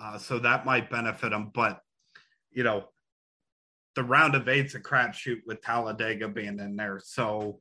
uh, 0.00 0.18
so 0.18 0.38
that 0.40 0.66
might 0.66 0.90
benefit 0.90 1.32
him. 1.32 1.50
But 1.52 1.80
you 2.50 2.62
know, 2.62 2.85
the 3.94 4.04
round 4.04 4.35
of 4.35 4.49
eight's 4.49 4.75
a 4.75 4.80
crapshoot 4.80 5.40
with 5.47 5.62
Talladega 5.62 6.28
being 6.28 6.59
in 6.59 6.76
there. 6.76 7.00
So 7.02 7.61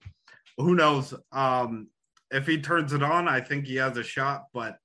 who 0.57 0.75
knows? 0.75 1.13
Um, 1.31 1.88
if 2.29 2.48
he 2.48 2.62
turns 2.62 2.93
it 2.93 3.03
on, 3.03 3.27
I 3.27 3.41
think 3.41 3.65
he 3.65 3.75
has 3.77 3.98
a 3.98 4.03
shot, 4.03 4.45
but 4.53 4.77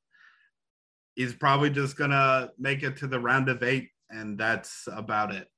he's 1.14 1.34
probably 1.34 1.70
just 1.70 1.96
gonna 1.96 2.50
make 2.58 2.82
it 2.82 2.96
to 2.98 3.06
the 3.06 3.20
round 3.20 3.48
of 3.48 3.62
eight, 3.62 3.90
and 4.10 4.38
that's 4.38 4.88
about 4.92 5.34
it. 5.34 5.48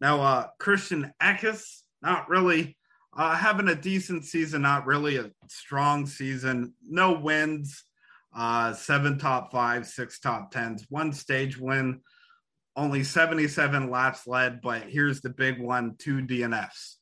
Now, 0.00 0.20
uh, 0.20 0.46
Christian 0.58 1.12
Eckes, 1.20 1.82
not 2.02 2.28
really 2.28 2.76
uh, 3.16 3.34
having 3.34 3.68
a 3.68 3.74
decent 3.74 4.24
season, 4.24 4.62
not 4.62 4.86
really 4.86 5.16
a 5.16 5.30
strong 5.48 6.06
season. 6.06 6.74
No 6.88 7.12
wins, 7.18 7.84
uh, 8.36 8.72
seven 8.74 9.18
top 9.18 9.50
five, 9.50 9.86
six 9.86 10.20
top 10.20 10.52
tens, 10.52 10.86
one 10.88 11.12
stage 11.12 11.58
win 11.58 12.00
only 12.78 13.02
77 13.02 13.90
laps 13.90 14.24
led, 14.28 14.60
but 14.60 14.82
here's 14.82 15.20
the 15.20 15.30
big 15.30 15.60
one 15.60 15.96
two 15.98 16.18
DNFs. 16.22 16.97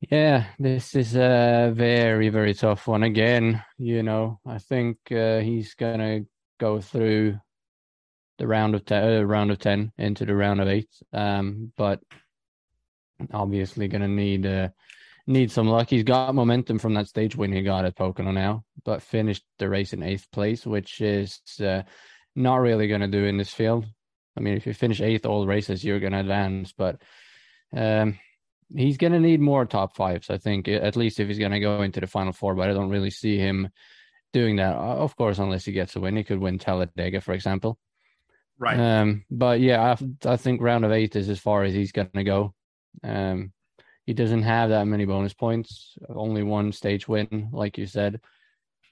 Yeah, 0.00 0.46
this 0.58 0.94
is 0.94 1.16
a 1.16 1.72
very, 1.74 2.28
very 2.28 2.54
tough 2.54 2.86
one. 2.86 3.02
Again, 3.02 3.62
you 3.78 4.02
know, 4.02 4.38
I 4.46 4.58
think 4.58 4.98
uh, 5.10 5.38
he's 5.40 5.74
going 5.74 5.98
to 6.00 6.26
go 6.60 6.80
through 6.80 7.38
the 8.38 8.46
round 8.46 8.74
of 8.74 8.84
ten, 8.84 9.20
uh, 9.20 9.22
round 9.22 9.50
of 9.50 9.58
ten 9.58 9.92
into 9.96 10.26
the 10.26 10.34
round 10.34 10.60
of 10.60 10.68
eight. 10.68 10.90
Um, 11.12 11.72
but 11.76 12.00
obviously 13.32 13.88
going 13.88 14.02
to 14.02 14.08
need 14.08 14.44
uh, 14.44 14.68
need 15.26 15.50
some 15.50 15.68
luck. 15.68 15.88
He's 15.88 16.02
got 16.02 16.34
momentum 16.34 16.78
from 16.78 16.94
that 16.94 17.08
stage 17.08 17.34
win 17.36 17.52
he 17.52 17.62
got 17.62 17.86
at 17.86 17.96
Pocono 17.96 18.30
now, 18.30 18.64
but 18.84 19.02
finished 19.02 19.44
the 19.58 19.68
race 19.68 19.92
in 19.94 20.02
eighth 20.02 20.30
place, 20.30 20.66
which 20.66 21.00
is 21.00 21.40
uh, 21.60 21.82
not 22.36 22.56
really 22.56 22.88
going 22.88 23.00
to 23.00 23.08
do 23.08 23.24
in 23.24 23.38
this 23.38 23.54
field. 23.54 23.86
I 24.36 24.40
mean, 24.40 24.54
if 24.54 24.66
you 24.66 24.74
finish 24.74 25.00
eighth 25.00 25.24
all 25.24 25.46
races, 25.46 25.84
you're 25.84 26.00
going 26.00 26.12
to 26.12 26.20
advance, 26.20 26.74
but 26.76 27.00
um, 27.74 28.18
he's 28.76 28.96
going 28.96 29.12
to 29.12 29.20
need 29.20 29.40
more 29.40 29.64
top 29.64 29.96
fives, 29.96 30.30
I 30.30 30.38
think, 30.38 30.68
at 30.68 30.96
least 30.96 31.20
if 31.20 31.28
he's 31.28 31.38
going 31.38 31.52
to 31.52 31.60
go 31.60 31.82
into 31.82 32.00
the 32.00 32.06
final 32.06 32.32
four. 32.32 32.54
But 32.54 32.70
I 32.70 32.72
don't 32.72 32.90
really 32.90 33.10
see 33.10 33.38
him 33.38 33.70
doing 34.32 34.56
that. 34.56 34.74
Of 34.74 35.16
course, 35.16 35.38
unless 35.38 35.64
he 35.64 35.72
gets 35.72 35.96
a 35.96 36.00
win, 36.00 36.16
he 36.16 36.24
could 36.24 36.38
win 36.38 36.58
Talladega, 36.58 37.20
for 37.20 37.32
example. 37.32 37.78
Right. 38.58 38.78
Um, 38.78 39.24
but 39.30 39.60
yeah, 39.60 39.96
I, 40.24 40.32
I 40.32 40.36
think 40.36 40.60
round 40.60 40.84
of 40.84 40.92
eight 40.92 41.16
is 41.16 41.28
as 41.28 41.40
far 41.40 41.64
as 41.64 41.74
he's 41.74 41.92
going 41.92 42.10
to 42.14 42.24
go. 42.24 42.54
Um, 43.02 43.52
he 44.06 44.12
doesn't 44.12 44.42
have 44.42 44.70
that 44.70 44.86
many 44.86 45.06
bonus 45.06 45.34
points, 45.34 45.96
only 46.08 46.42
one 46.42 46.72
stage 46.72 47.08
win, 47.08 47.48
like 47.52 47.78
you 47.78 47.86
said. 47.86 48.20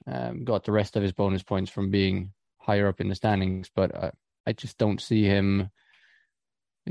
Um, 0.05 0.43
got 0.43 0.65
the 0.65 0.71
rest 0.71 0.95
of 0.97 1.03
his 1.03 1.13
bonus 1.13 1.43
points 1.43 1.71
from 1.71 1.91
being 1.91 2.33
higher 2.57 2.87
up 2.87 2.99
in 2.99 3.09
the 3.09 3.15
standings, 3.15 3.69
but 3.73 3.95
I, 3.95 4.11
I 4.45 4.53
just 4.53 4.77
don't 4.77 4.99
see 4.99 5.23
him 5.23 5.69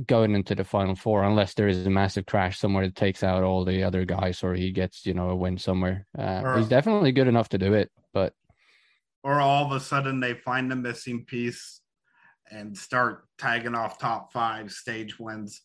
going 0.07 0.35
into 0.35 0.55
the 0.55 0.65
final 0.65 0.95
four 0.95 1.23
unless 1.23 1.55
there 1.55 1.69
is 1.69 1.87
a 1.87 1.91
massive 1.91 2.25
crash 2.25 2.59
somewhere 2.59 2.87
that 2.87 2.97
takes 2.97 3.23
out 3.23 3.43
all 3.43 3.65
the 3.65 3.83
other 3.83 4.05
guys 4.05 4.43
or 4.43 4.55
he 4.55 4.71
gets 4.71 5.05
you 5.05 5.13
know 5.13 5.31
a 5.31 5.37
win 5.37 5.59
somewhere. 5.59 6.07
Uh, 6.19 6.41
or, 6.43 6.59
he's 6.59 6.69
definitely 6.69 7.13
good 7.13 7.29
enough 7.29 7.49
to 7.51 7.59
do 7.59 7.75
it 7.75 7.91
but 8.15 8.33
or 9.23 9.41
all 9.41 9.67
of 9.67 9.73
a 9.73 9.81
sudden 9.81 10.19
they 10.19 10.35
find 10.35 10.73
a 10.73 10.77
missing 10.77 11.25
piece 11.25 11.81
and 12.51 12.77
start 12.77 13.25
tagging 13.39 13.75
off 13.75 13.99
top 13.99 14.33
five 14.33 14.71
stage 14.71 15.19
wins. 15.19 15.63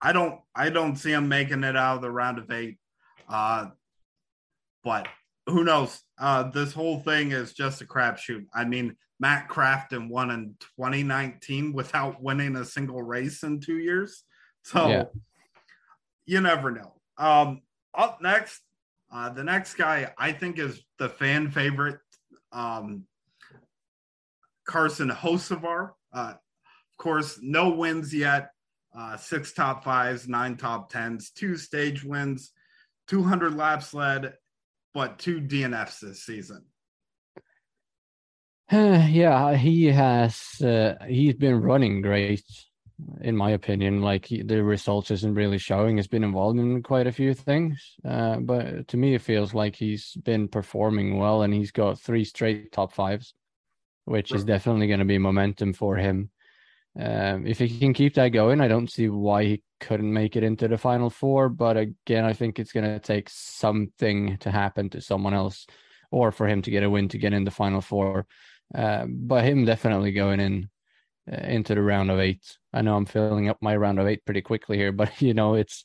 I 0.00 0.12
don't 0.12 0.40
i 0.54 0.70
don't 0.70 0.96
see 0.96 1.12
him 1.12 1.28
making 1.28 1.64
it 1.64 1.76
out 1.76 1.96
of 1.96 2.02
the 2.02 2.10
round 2.10 2.38
of 2.38 2.50
eight 2.50 2.78
uh 3.28 3.66
but 4.84 5.08
who 5.46 5.64
knows? 5.64 6.00
Uh 6.18 6.44
this 6.44 6.72
whole 6.72 7.00
thing 7.00 7.32
is 7.32 7.52
just 7.52 7.82
a 7.82 7.84
crapshoot. 7.84 8.46
I 8.54 8.64
mean 8.64 8.96
Matt 9.20 9.48
Crafton 9.48 10.08
won 10.08 10.30
in 10.30 10.56
2019 10.76 11.74
without 11.74 12.22
winning 12.22 12.56
a 12.56 12.64
single 12.64 13.02
race 13.02 13.42
in 13.42 13.60
two 13.60 13.78
years. 13.78 14.24
So 14.64 14.88
yeah. 14.88 15.04
you 16.26 16.40
never 16.40 16.70
know. 16.70 16.94
Um, 17.18 17.60
up 17.94 18.20
next, 18.22 18.60
uh, 19.12 19.28
the 19.28 19.44
next 19.44 19.74
guy 19.74 20.12
I 20.18 20.32
think 20.32 20.58
is 20.58 20.82
the 20.98 21.08
fan 21.08 21.50
favorite, 21.50 21.98
um, 22.50 23.04
Carson 24.66 25.10
Hocevar. 25.10 25.90
Uh, 26.12 26.34
of 26.34 26.96
course, 26.98 27.38
no 27.42 27.70
wins 27.70 28.14
yet. 28.14 28.50
Uh, 28.96 29.16
six 29.16 29.52
top 29.52 29.84
fives, 29.84 30.26
nine 30.28 30.56
top 30.56 30.90
tens, 30.90 31.30
two 31.30 31.56
stage 31.56 32.02
wins, 32.02 32.52
200 33.08 33.56
laps 33.56 33.94
led, 33.94 34.34
but 34.94 35.18
two 35.18 35.40
DNFs 35.40 36.00
this 36.00 36.24
season. 36.24 36.64
yeah, 38.72 39.54
he 39.56 39.86
has. 39.86 40.60
Uh, 40.60 40.94
he's 41.08 41.34
been 41.34 41.60
running 41.60 42.02
great, 42.02 42.44
in 43.20 43.36
my 43.36 43.50
opinion. 43.50 44.00
Like 44.00 44.26
he, 44.26 44.42
the 44.42 44.62
results 44.62 45.10
isn't 45.10 45.34
really 45.34 45.58
showing. 45.58 45.96
He's 45.96 46.06
been 46.06 46.22
involved 46.22 46.58
in 46.60 46.82
quite 46.82 47.08
a 47.08 47.12
few 47.12 47.34
things, 47.34 47.96
uh, 48.04 48.36
but 48.36 48.86
to 48.88 48.96
me, 48.96 49.14
it 49.14 49.22
feels 49.22 49.54
like 49.54 49.74
he's 49.74 50.14
been 50.22 50.46
performing 50.46 51.18
well, 51.18 51.42
and 51.42 51.52
he's 51.52 51.72
got 51.72 51.98
three 51.98 52.24
straight 52.24 52.70
top 52.70 52.92
fives, 52.92 53.34
which 54.04 54.32
is 54.32 54.44
definitely 54.44 54.86
going 54.86 55.00
to 55.00 55.04
be 55.04 55.18
momentum 55.18 55.72
for 55.72 55.96
him. 55.96 56.30
Um, 56.98 57.46
if 57.46 57.58
he 57.58 57.76
can 57.78 57.92
keep 57.92 58.14
that 58.14 58.28
going, 58.28 58.60
I 58.60 58.68
don't 58.68 58.90
see 58.90 59.08
why 59.08 59.44
he 59.44 59.62
couldn't 59.80 60.12
make 60.12 60.36
it 60.36 60.44
into 60.44 60.68
the 60.68 60.78
final 60.78 61.10
four. 61.10 61.48
But 61.48 61.76
again, 61.76 62.24
I 62.24 62.34
think 62.34 62.58
it's 62.58 62.72
going 62.72 62.86
to 62.86 63.00
take 63.00 63.30
something 63.30 64.36
to 64.38 64.50
happen 64.52 64.90
to 64.90 65.00
someone 65.00 65.34
else, 65.34 65.66
or 66.12 66.30
for 66.30 66.46
him 66.46 66.62
to 66.62 66.70
get 66.70 66.84
a 66.84 66.90
win 66.90 67.08
to 67.08 67.18
get 67.18 67.32
in 67.32 67.44
the 67.44 67.50
final 67.50 67.80
four. 67.80 68.26
Uh, 68.74 69.06
but 69.08 69.44
him 69.44 69.64
definitely 69.64 70.12
going 70.12 70.40
in 70.40 70.70
uh, 71.30 71.36
into 71.36 71.74
the 71.74 71.82
round 71.82 72.10
of 72.10 72.18
eight. 72.18 72.56
I 72.72 72.82
know 72.82 72.96
I'm 72.96 73.06
filling 73.06 73.48
up 73.48 73.58
my 73.60 73.76
round 73.76 73.98
of 73.98 74.06
eight 74.06 74.24
pretty 74.24 74.42
quickly 74.42 74.76
here, 74.76 74.92
but 75.00 75.20
you 75.20 75.34
know 75.34 75.54
it's 75.54 75.84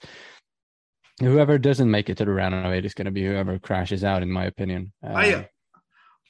whoever 1.20 1.58
doesn't 1.58 1.90
make 1.90 2.10
it 2.10 2.18
to 2.18 2.26
the 2.26 2.32
round 2.32 2.54
of 2.54 2.72
eight 2.72 2.86
is 2.86 2.94
going 2.94 3.06
to 3.06 3.12
be 3.12 3.26
whoever 3.26 3.60
crashes 3.60 4.04
out, 4.04 4.24
in 4.24 4.32
my 4.32 4.46
opinion. 4.46 4.94
Uh, 5.06 5.14
I 5.14 5.50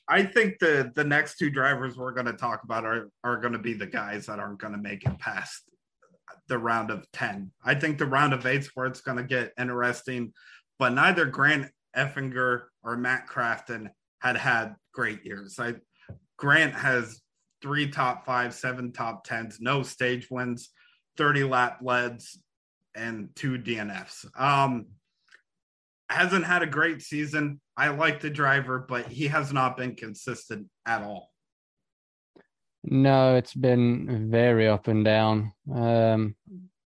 I 0.08 0.24
think 0.24 0.60
the 0.60 0.92
the 0.96 1.04
next 1.04 1.38
two 1.38 1.50
drivers 1.50 1.98
we're 1.98 2.14
going 2.14 2.28
to 2.28 2.34
talk 2.34 2.64
about 2.64 2.86
are 2.86 3.10
are 3.24 3.38
going 3.38 3.54
to 3.54 3.60
be 3.60 3.74
the 3.74 3.88
guys 3.88 4.28
that 4.28 4.40
aren't 4.40 4.60
going 4.60 4.74
to 4.74 4.80
make 4.80 5.06
it 5.06 5.20
past 5.20 5.64
the 6.48 6.58
round 6.58 6.92
of 6.92 7.10
10. 7.12 7.52
I 7.64 7.76
think 7.76 7.98
the 7.98 8.06
round 8.06 8.34
of 8.34 8.46
eight's 8.46 8.70
where 8.76 8.86
it's 8.86 9.02
going 9.02 9.18
to 9.18 9.24
get 9.24 9.54
interesting, 9.60 10.34
but 10.78 10.94
neither 10.94 11.26
Grant 11.26 11.72
Enfinger 11.96 12.64
or 12.84 12.98
Matt 12.98 13.28
Crafton 13.28 13.90
had 14.20 14.38
had 14.38 14.76
great 14.94 15.26
years. 15.26 15.60
I 15.60 15.76
Grant 16.38 16.74
has 16.76 17.22
three 17.62 17.90
top 17.90 18.26
five, 18.26 18.54
seven 18.54 18.92
top 18.92 19.24
tens, 19.24 19.58
no 19.60 19.84
stage 19.84 20.28
wins, 20.30 20.70
30 21.18 21.46
lap 21.46 21.80
leads, 21.82 22.38
and 22.96 23.30
two 23.36 23.58
DNFs. 23.58 24.26
Um, 24.40 24.88
hasn't 26.10 26.46
had 26.46 26.62
a 26.62 26.68
great 26.68 27.02
season. 27.02 27.60
I 27.78 27.90
like 27.90 28.22
the 28.22 28.30
driver, 28.30 28.86
but 28.88 29.08
he 29.08 29.28
has 29.28 29.52
not 29.52 29.78
been 29.78 29.96
consistent 29.96 30.68
at 30.86 31.02
all. 31.02 31.32
No, 32.84 33.36
it's 33.36 33.54
been 33.54 34.30
very 34.30 34.68
up 34.68 34.88
and 34.88 35.04
down. 35.04 35.54
Um, 35.74 36.36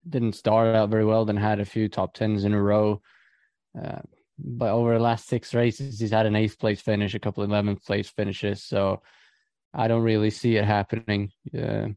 didn't 0.08 0.34
start 0.34 0.76
out 0.76 0.90
very 0.90 1.06
well, 1.06 1.26
then 1.26 1.38
had 1.38 1.60
a 1.60 1.66
few 1.66 1.90
top 1.90 2.14
tens 2.14 2.44
in 2.44 2.54
a 2.54 2.62
row. 2.62 3.02
Uh, 3.80 4.00
but 4.38 4.70
over 4.70 4.94
the 4.94 5.04
last 5.04 5.28
six 5.28 5.54
races, 5.54 6.00
he's 6.00 6.12
had 6.12 6.26
an 6.26 6.36
eighth 6.36 6.60
place 6.60 6.80
finish, 6.80 7.16
a 7.16 7.20
couple 7.20 7.44
of 7.44 7.50
11th 7.50 7.84
place 7.86 8.10
finishes. 8.10 8.64
So 8.64 9.02
I 9.74 9.88
don't 9.88 10.04
really 10.04 10.30
see 10.30 10.58
it 10.58 10.66
happening. 10.66 11.32
Uh, 11.58 11.90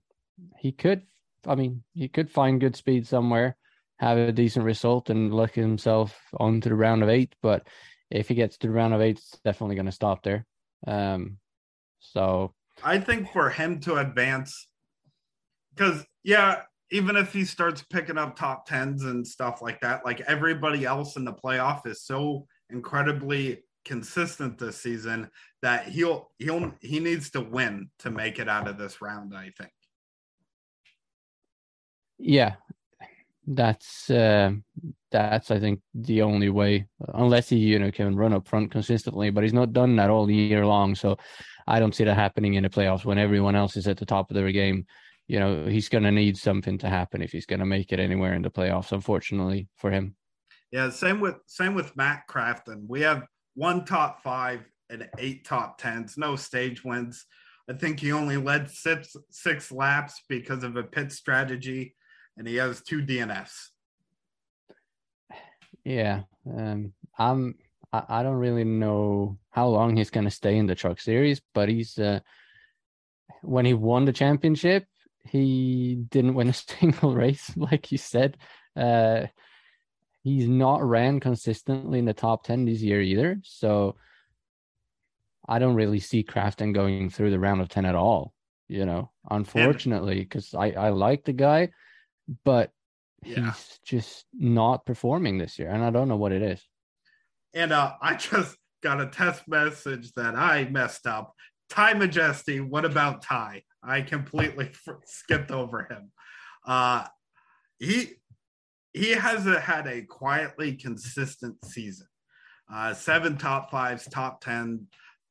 he 0.58 0.72
could, 0.72 1.02
I 1.46 1.54
mean, 1.54 1.82
he 1.94 2.08
could 2.08 2.30
find 2.30 2.60
good 2.60 2.76
speed 2.76 3.06
somewhere, 3.06 3.56
have 3.98 4.18
a 4.18 4.32
decent 4.32 4.64
result, 4.64 5.10
and 5.10 5.34
look 5.34 5.54
himself 5.54 6.18
onto 6.38 6.68
the 6.68 6.74
round 6.74 7.02
of 7.02 7.08
eight. 7.08 7.34
But 7.42 7.66
if 8.10 8.28
he 8.28 8.34
gets 8.34 8.58
to 8.58 8.66
the 8.66 8.72
round 8.72 8.94
of 8.94 9.00
eight, 9.00 9.18
it's 9.18 9.38
definitely 9.44 9.76
going 9.76 9.86
to 9.86 9.92
stop 9.92 10.22
there. 10.22 10.46
Um, 10.86 11.38
so 12.00 12.54
I 12.82 12.98
think 12.98 13.32
for 13.32 13.48
him 13.48 13.80
to 13.80 13.96
advance, 13.96 14.68
because 15.74 16.04
yeah, 16.22 16.62
even 16.90 17.16
if 17.16 17.32
he 17.32 17.44
starts 17.44 17.82
picking 17.82 18.18
up 18.18 18.36
top 18.36 18.66
tens 18.66 19.04
and 19.04 19.26
stuff 19.26 19.62
like 19.62 19.80
that, 19.80 20.04
like 20.04 20.20
everybody 20.22 20.84
else 20.84 21.16
in 21.16 21.24
the 21.24 21.32
playoff 21.32 21.86
is 21.86 22.02
so 22.02 22.46
incredibly 22.70 23.62
consistent 23.84 24.58
this 24.58 24.78
season 24.78 25.30
that 25.62 25.88
he'll 25.88 26.30
he'll 26.38 26.72
he 26.80 27.00
needs 27.00 27.30
to 27.30 27.40
win 27.40 27.88
to 27.98 28.10
make 28.10 28.38
it 28.38 28.48
out 28.48 28.68
of 28.68 28.78
this 28.78 29.00
round 29.00 29.34
i 29.36 29.50
think. 29.56 29.72
Yeah. 32.18 32.54
That's 33.46 34.08
uh 34.08 34.52
that's 35.10 35.50
i 35.50 35.58
think 35.58 35.80
the 35.94 36.22
only 36.22 36.48
way 36.48 36.86
unless 37.14 37.48
he 37.48 37.56
you 37.56 37.78
know 37.78 37.90
can 37.90 38.16
run 38.16 38.32
up 38.32 38.48
front 38.48 38.70
consistently 38.70 39.28
but 39.30 39.42
he's 39.42 39.52
not 39.52 39.72
done 39.72 39.96
that 39.96 40.10
all 40.10 40.30
year 40.30 40.64
long. 40.64 40.94
So 40.94 41.16
i 41.66 41.80
don't 41.80 41.94
see 41.94 42.04
that 42.04 42.14
happening 42.14 42.54
in 42.54 42.62
the 42.62 42.70
playoffs 42.70 43.04
when 43.04 43.18
everyone 43.18 43.56
else 43.56 43.76
is 43.76 43.88
at 43.88 43.96
the 43.96 44.06
top 44.06 44.30
of 44.30 44.36
their 44.36 44.52
game. 44.52 44.86
You 45.26 45.40
know 45.40 45.66
he's 45.66 45.88
going 45.88 46.04
to 46.04 46.12
need 46.12 46.36
something 46.36 46.78
to 46.78 46.88
happen 46.88 47.22
if 47.22 47.32
he's 47.32 47.46
going 47.46 47.60
to 47.60 47.66
make 47.66 47.92
it 47.92 47.98
anywhere 48.00 48.34
in 48.34 48.42
the 48.42 48.50
playoffs 48.50 48.92
unfortunately 48.92 49.68
for 49.76 49.90
him. 49.90 50.14
Yeah 50.70 50.90
same 50.90 51.18
with 51.18 51.36
same 51.46 51.74
with 51.74 51.96
matt 51.96 52.22
crafton. 52.30 52.84
We 52.86 53.00
have 53.00 53.24
one 53.54 53.84
top 53.84 54.22
five 54.22 54.60
and 54.90 55.08
eight 55.18 55.44
top 55.44 55.78
tens, 55.78 56.16
no 56.16 56.36
stage 56.36 56.84
wins. 56.84 57.26
I 57.68 57.74
think 57.74 58.00
he 58.00 58.12
only 58.12 58.36
led 58.36 58.70
six, 58.70 59.14
six 59.30 59.70
laps 59.70 60.22
because 60.28 60.64
of 60.64 60.76
a 60.76 60.82
pit 60.82 61.12
strategy, 61.12 61.94
and 62.36 62.46
he 62.46 62.56
has 62.56 62.82
two 62.82 63.02
DNFs. 63.02 63.68
Yeah, 65.84 66.22
um, 66.46 66.92
I'm. 67.18 67.56
I, 67.92 68.02
I 68.08 68.22
don't 68.22 68.36
really 68.36 68.64
know 68.64 69.38
how 69.50 69.68
long 69.68 69.96
he's 69.96 70.10
going 70.10 70.24
to 70.24 70.30
stay 70.30 70.56
in 70.56 70.66
the 70.66 70.74
truck 70.74 71.00
series, 71.00 71.40
but 71.54 71.68
he's. 71.68 71.98
Uh, 71.98 72.20
when 73.42 73.64
he 73.64 73.74
won 73.74 74.04
the 74.04 74.12
championship, 74.12 74.86
he 75.24 75.96
didn't 76.10 76.34
win 76.34 76.48
a 76.48 76.52
single 76.52 77.14
race, 77.14 77.50
like 77.56 77.92
you 77.92 77.98
said. 77.98 78.36
Uh, 78.76 79.26
he's 80.22 80.48
not 80.48 80.82
ran 80.82 81.20
consistently 81.20 81.98
in 81.98 82.04
the 82.04 82.14
top 82.14 82.44
10 82.44 82.64
this 82.64 82.80
year 82.80 83.00
either. 83.00 83.40
So 83.42 83.96
I 85.48 85.58
don't 85.58 85.74
really 85.74 86.00
see 86.00 86.22
Crafton 86.22 86.72
going 86.72 87.10
through 87.10 87.30
the 87.30 87.40
round 87.40 87.60
of 87.60 87.68
10 87.68 87.84
at 87.84 87.96
all, 87.96 88.32
you 88.68 88.86
know, 88.86 89.10
unfortunately, 89.28 90.20
because 90.20 90.54
I, 90.54 90.70
I 90.70 90.88
like 90.90 91.24
the 91.24 91.32
guy, 91.32 91.70
but 92.44 92.70
yeah. 93.24 93.46
he's 93.46 93.80
just 93.84 94.24
not 94.32 94.86
performing 94.86 95.38
this 95.38 95.58
year. 95.58 95.70
And 95.70 95.82
I 95.82 95.90
don't 95.90 96.08
know 96.08 96.16
what 96.16 96.32
it 96.32 96.42
is. 96.42 96.62
And 97.52 97.72
uh, 97.72 97.94
I 98.02 98.14
just 98.14 98.56
got 98.82 99.00
a 99.00 99.06
test 99.06 99.48
message 99.48 100.12
that 100.12 100.36
I 100.36 100.64
messed 100.64 101.06
up. 101.06 101.34
Ty 101.68 101.94
Majeski, 101.94 102.66
what 102.66 102.84
about 102.84 103.22
Ty? 103.22 103.62
I 103.82 104.02
completely 104.02 104.70
skipped 105.06 105.50
over 105.50 105.84
him. 105.84 106.12
Uh, 106.64 107.06
he 107.78 108.12
he 108.92 109.10
has 109.10 109.46
a, 109.46 109.58
had 109.58 109.86
a 109.86 110.02
quietly 110.02 110.74
consistent 110.74 111.56
season. 111.64 112.06
Uh, 112.72 112.94
seven 112.94 113.36
top 113.36 113.70
fives, 113.70 114.06
top 114.08 114.40
10, 114.42 114.86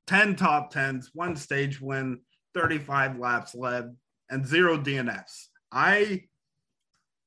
10 0.07 0.35
top 0.35 0.71
tens, 0.71 1.11
one 1.13 1.35
stage 1.35 1.79
win, 1.81 2.19
35 2.53 3.17
laps 3.17 3.55
led, 3.55 3.95
and 4.29 4.45
zero 4.45 4.77
DNFs. 4.77 5.47
I 5.71 6.23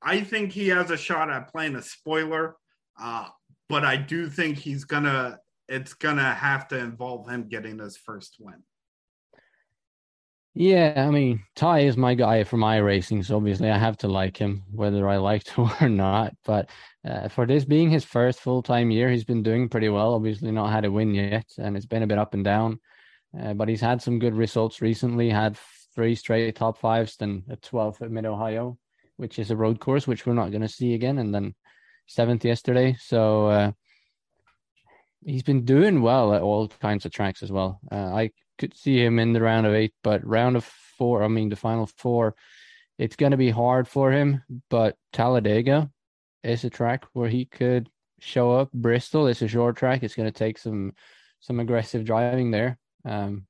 I 0.02 0.20
think 0.20 0.52
he 0.52 0.68
has 0.68 0.90
a 0.90 0.98
shot 0.98 1.30
at 1.30 1.50
playing 1.50 1.76
a 1.76 1.82
spoiler, 1.82 2.56
uh, 3.00 3.28
but 3.70 3.84
I 3.84 3.96
do 3.96 4.28
think 4.28 4.58
he's 4.58 4.84
gonna 4.84 5.38
it's 5.68 5.94
gonna 5.94 6.34
have 6.34 6.68
to 6.68 6.78
involve 6.78 7.28
him 7.28 7.48
getting 7.48 7.78
his 7.78 7.96
first 7.96 8.36
win. 8.38 8.62
Yeah, 10.56 10.94
I 10.96 11.10
mean, 11.10 11.42
Ty 11.56 11.80
is 11.80 11.96
my 11.96 12.14
guy 12.14 12.44
for 12.44 12.56
my 12.56 12.76
racing, 12.76 13.24
so 13.24 13.36
obviously 13.36 13.70
I 13.70 13.76
have 13.76 13.96
to 13.98 14.08
like 14.08 14.36
him, 14.36 14.62
whether 14.70 15.08
I 15.08 15.16
like 15.16 15.42
to 15.44 15.68
or 15.80 15.88
not. 15.88 16.34
But 16.44 16.70
uh, 17.04 17.28
for 17.28 17.44
this 17.44 17.64
being 17.64 17.90
his 17.90 18.04
first 18.04 18.40
full 18.40 18.62
time 18.62 18.92
year, 18.92 19.10
he's 19.10 19.24
been 19.24 19.42
doing 19.42 19.68
pretty 19.68 19.88
well. 19.88 20.14
Obviously, 20.14 20.52
not 20.52 20.70
had 20.70 20.84
a 20.84 20.92
win 20.92 21.12
yet, 21.12 21.46
and 21.58 21.76
it's 21.76 21.86
been 21.86 22.04
a 22.04 22.06
bit 22.06 22.18
up 22.18 22.34
and 22.34 22.44
down. 22.44 22.80
Uh, 23.38 23.52
but 23.54 23.68
he's 23.68 23.80
had 23.80 24.00
some 24.00 24.20
good 24.20 24.34
results 24.34 24.80
recently. 24.80 25.28
Had 25.28 25.58
three 25.96 26.14
straight 26.14 26.54
top 26.54 26.78
fives, 26.78 27.16
then 27.16 27.42
a 27.50 27.56
12th 27.56 28.02
at 28.02 28.12
Mid 28.12 28.24
Ohio, 28.24 28.78
which 29.16 29.40
is 29.40 29.50
a 29.50 29.56
road 29.56 29.80
course, 29.80 30.06
which 30.06 30.24
we're 30.24 30.34
not 30.34 30.50
going 30.50 30.62
to 30.62 30.68
see 30.68 30.94
again, 30.94 31.18
and 31.18 31.34
then 31.34 31.52
seventh 32.06 32.44
yesterday. 32.44 32.96
So 33.00 33.48
uh, 33.48 33.72
he's 35.24 35.42
been 35.42 35.64
doing 35.64 36.00
well 36.00 36.32
at 36.32 36.42
all 36.42 36.68
kinds 36.68 37.06
of 37.06 37.12
tracks 37.12 37.42
as 37.42 37.50
well. 37.50 37.80
Uh, 37.90 37.96
I 37.96 38.30
could 38.58 38.76
see 38.76 39.02
him 39.02 39.18
in 39.18 39.32
the 39.32 39.40
round 39.40 39.66
of 39.66 39.74
eight, 39.74 39.94
but 40.02 40.26
round 40.26 40.56
of 40.56 40.64
four, 40.64 41.22
I 41.22 41.28
mean, 41.28 41.48
the 41.48 41.56
final 41.56 41.86
four, 41.86 42.34
it's 42.98 43.16
going 43.16 43.32
to 43.32 43.36
be 43.36 43.50
hard 43.50 43.88
for 43.88 44.12
him. 44.12 44.42
But 44.70 44.96
Talladega 45.12 45.90
is 46.42 46.64
a 46.64 46.70
track 46.70 47.04
where 47.12 47.28
he 47.28 47.44
could 47.44 47.88
show 48.20 48.52
up. 48.52 48.72
Bristol 48.72 49.26
is 49.26 49.42
a 49.42 49.48
short 49.48 49.76
track. 49.76 50.02
It's 50.02 50.14
going 50.14 50.30
to 50.30 50.38
take 50.38 50.58
some 50.58 50.92
some 51.40 51.60
aggressive 51.60 52.04
driving 52.04 52.50
there. 52.50 52.78
Um, 53.04 53.46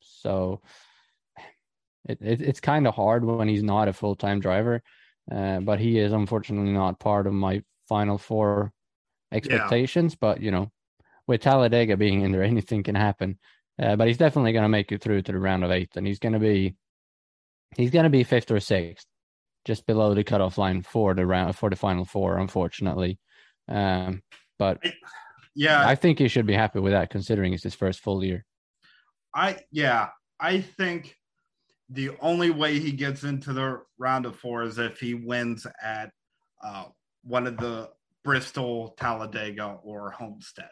so 0.00 0.60
it, 2.08 2.18
it 2.20 2.40
it's 2.40 2.60
kind 2.60 2.86
of 2.86 2.94
hard 2.94 3.24
when 3.24 3.48
he's 3.48 3.62
not 3.62 3.88
a 3.88 3.92
full 3.92 4.16
time 4.16 4.40
driver. 4.40 4.82
Uh, 5.30 5.60
but 5.60 5.80
he 5.80 5.98
is 5.98 6.12
unfortunately 6.12 6.72
not 6.72 7.00
part 7.00 7.26
of 7.26 7.32
my 7.32 7.62
final 7.88 8.18
four 8.18 8.72
expectations. 9.32 10.12
Yeah. 10.12 10.18
But 10.20 10.40
you 10.42 10.50
know, 10.50 10.70
with 11.26 11.40
Talladega 11.40 11.96
being 11.96 12.20
in 12.20 12.32
there, 12.32 12.42
anything 12.42 12.82
can 12.82 12.94
happen. 12.94 13.38
Uh, 13.80 13.96
but 13.96 14.06
he's 14.06 14.18
definitely 14.18 14.52
going 14.52 14.62
to 14.62 14.68
make 14.68 14.92
it 14.92 15.02
through 15.02 15.22
to 15.22 15.32
the 15.32 15.38
round 15.38 15.64
of 15.64 15.70
eight, 15.70 15.90
and 15.96 16.06
he's 16.06 16.18
going 16.18 16.32
to 16.32 16.38
be 16.38 16.76
he's 17.76 17.90
going 17.90 18.04
to 18.04 18.10
be 18.10 18.22
fifth 18.22 18.50
or 18.50 18.60
sixth, 18.60 19.06
just 19.64 19.86
below 19.86 20.14
the 20.14 20.24
cutoff 20.24 20.58
line 20.58 20.82
for 20.82 21.14
the 21.14 21.26
round 21.26 21.56
for 21.56 21.70
the 21.70 21.76
final 21.76 22.04
four, 22.04 22.38
unfortunately. 22.38 23.18
Um, 23.68 24.22
but 24.58 24.78
yeah, 25.54 25.86
I 25.86 25.96
think 25.96 26.18
he 26.18 26.28
should 26.28 26.46
be 26.46 26.54
happy 26.54 26.78
with 26.78 26.92
that, 26.92 27.10
considering 27.10 27.52
it's 27.52 27.64
his 27.64 27.74
first 27.74 28.00
full 28.00 28.22
year. 28.22 28.44
I 29.34 29.58
yeah, 29.72 30.10
I 30.38 30.60
think 30.60 31.16
the 31.90 32.10
only 32.20 32.50
way 32.50 32.78
he 32.78 32.92
gets 32.92 33.24
into 33.24 33.52
the 33.52 33.80
round 33.98 34.26
of 34.26 34.36
four 34.36 34.62
is 34.62 34.78
if 34.78 35.00
he 35.00 35.14
wins 35.14 35.66
at 35.82 36.10
uh, 36.62 36.84
one 37.22 37.46
of 37.46 37.56
the 37.56 37.90
Bristol, 38.22 38.94
Talladega, 38.98 39.78
or 39.82 40.10
Homestead, 40.10 40.70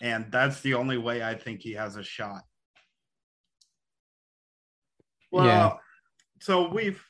and 0.00 0.26
that's 0.30 0.60
the 0.60 0.74
only 0.74 0.98
way 0.98 1.22
I 1.22 1.34
think 1.34 1.60
he 1.60 1.72
has 1.72 1.96
a 1.96 2.02
shot. 2.02 2.42
Well, 5.30 5.46
yeah. 5.46 5.72
so 6.40 6.68
we've 6.68 7.02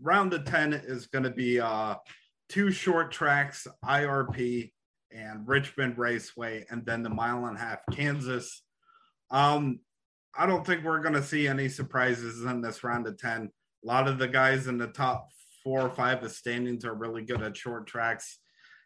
round 0.00 0.32
of 0.32 0.44
10 0.44 0.72
is 0.72 1.06
going 1.06 1.24
to 1.24 1.30
be 1.30 1.60
uh, 1.60 1.96
two 2.48 2.70
short 2.70 3.12
tracks, 3.12 3.66
IRP 3.84 4.72
and 5.12 5.46
Richmond 5.46 5.98
Raceway, 5.98 6.64
and 6.70 6.86
then 6.86 7.02
the 7.02 7.10
mile 7.10 7.46
and 7.46 7.56
a 7.56 7.60
half, 7.60 7.80
Kansas. 7.92 8.62
Um, 9.30 9.80
I 10.36 10.46
don't 10.46 10.64
think 10.64 10.84
we're 10.84 11.02
going 11.02 11.14
to 11.14 11.22
see 11.22 11.48
any 11.48 11.68
surprises 11.68 12.44
in 12.44 12.60
this 12.60 12.84
round 12.84 13.06
of 13.06 13.18
10. 13.18 13.50
A 13.82 13.86
lot 13.86 14.08
of 14.08 14.18
the 14.18 14.28
guys 14.28 14.68
in 14.68 14.78
the 14.78 14.86
top 14.86 15.28
four 15.64 15.80
or 15.80 15.90
five 15.90 16.22
of 16.22 16.32
standings 16.32 16.84
are 16.84 16.94
really 16.94 17.22
good 17.22 17.42
at 17.42 17.56
short 17.56 17.86
tracks. 17.86 18.38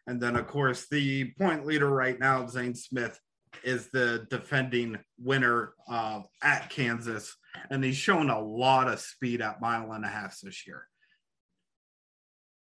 And 0.07 0.21
then, 0.21 0.35
of 0.35 0.47
course, 0.47 0.87
the 0.89 1.31
point 1.39 1.65
leader 1.65 1.89
right 1.89 2.19
now, 2.19 2.45
Zane 2.47 2.75
Smith, 2.75 3.19
is 3.63 3.89
the 3.89 4.27
defending 4.29 4.99
winner 5.19 5.73
uh, 5.89 6.21
at 6.43 6.69
Kansas. 6.69 7.35
And 7.69 7.83
he's 7.83 7.97
shown 7.97 8.29
a 8.29 8.39
lot 8.39 8.87
of 8.87 8.99
speed 8.99 9.41
at 9.41 9.61
mile 9.61 9.91
and 9.91 10.05
a 10.05 10.09
half 10.09 10.39
this 10.41 10.67
year. 10.67 10.87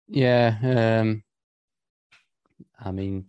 Yeah. 0.08 1.00
Um, 1.00 1.22
I 2.78 2.90
mean, 2.90 3.26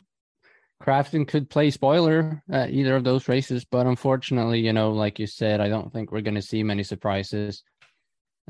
Crafton 0.81 1.27
could 1.27 1.49
play 1.49 1.69
spoiler 1.69 2.43
at 2.49 2.71
either 2.71 2.95
of 2.95 3.03
those 3.03 3.27
races, 3.27 3.65
but 3.65 3.85
unfortunately, 3.85 4.61
you 4.61 4.73
know, 4.73 4.91
like 4.91 5.19
you 5.19 5.27
said, 5.27 5.61
I 5.61 5.69
don't 5.69 5.93
think 5.93 6.11
we're 6.11 6.21
going 6.21 6.35
to 6.35 6.41
see 6.41 6.63
many 6.63 6.83
surprises. 6.83 7.63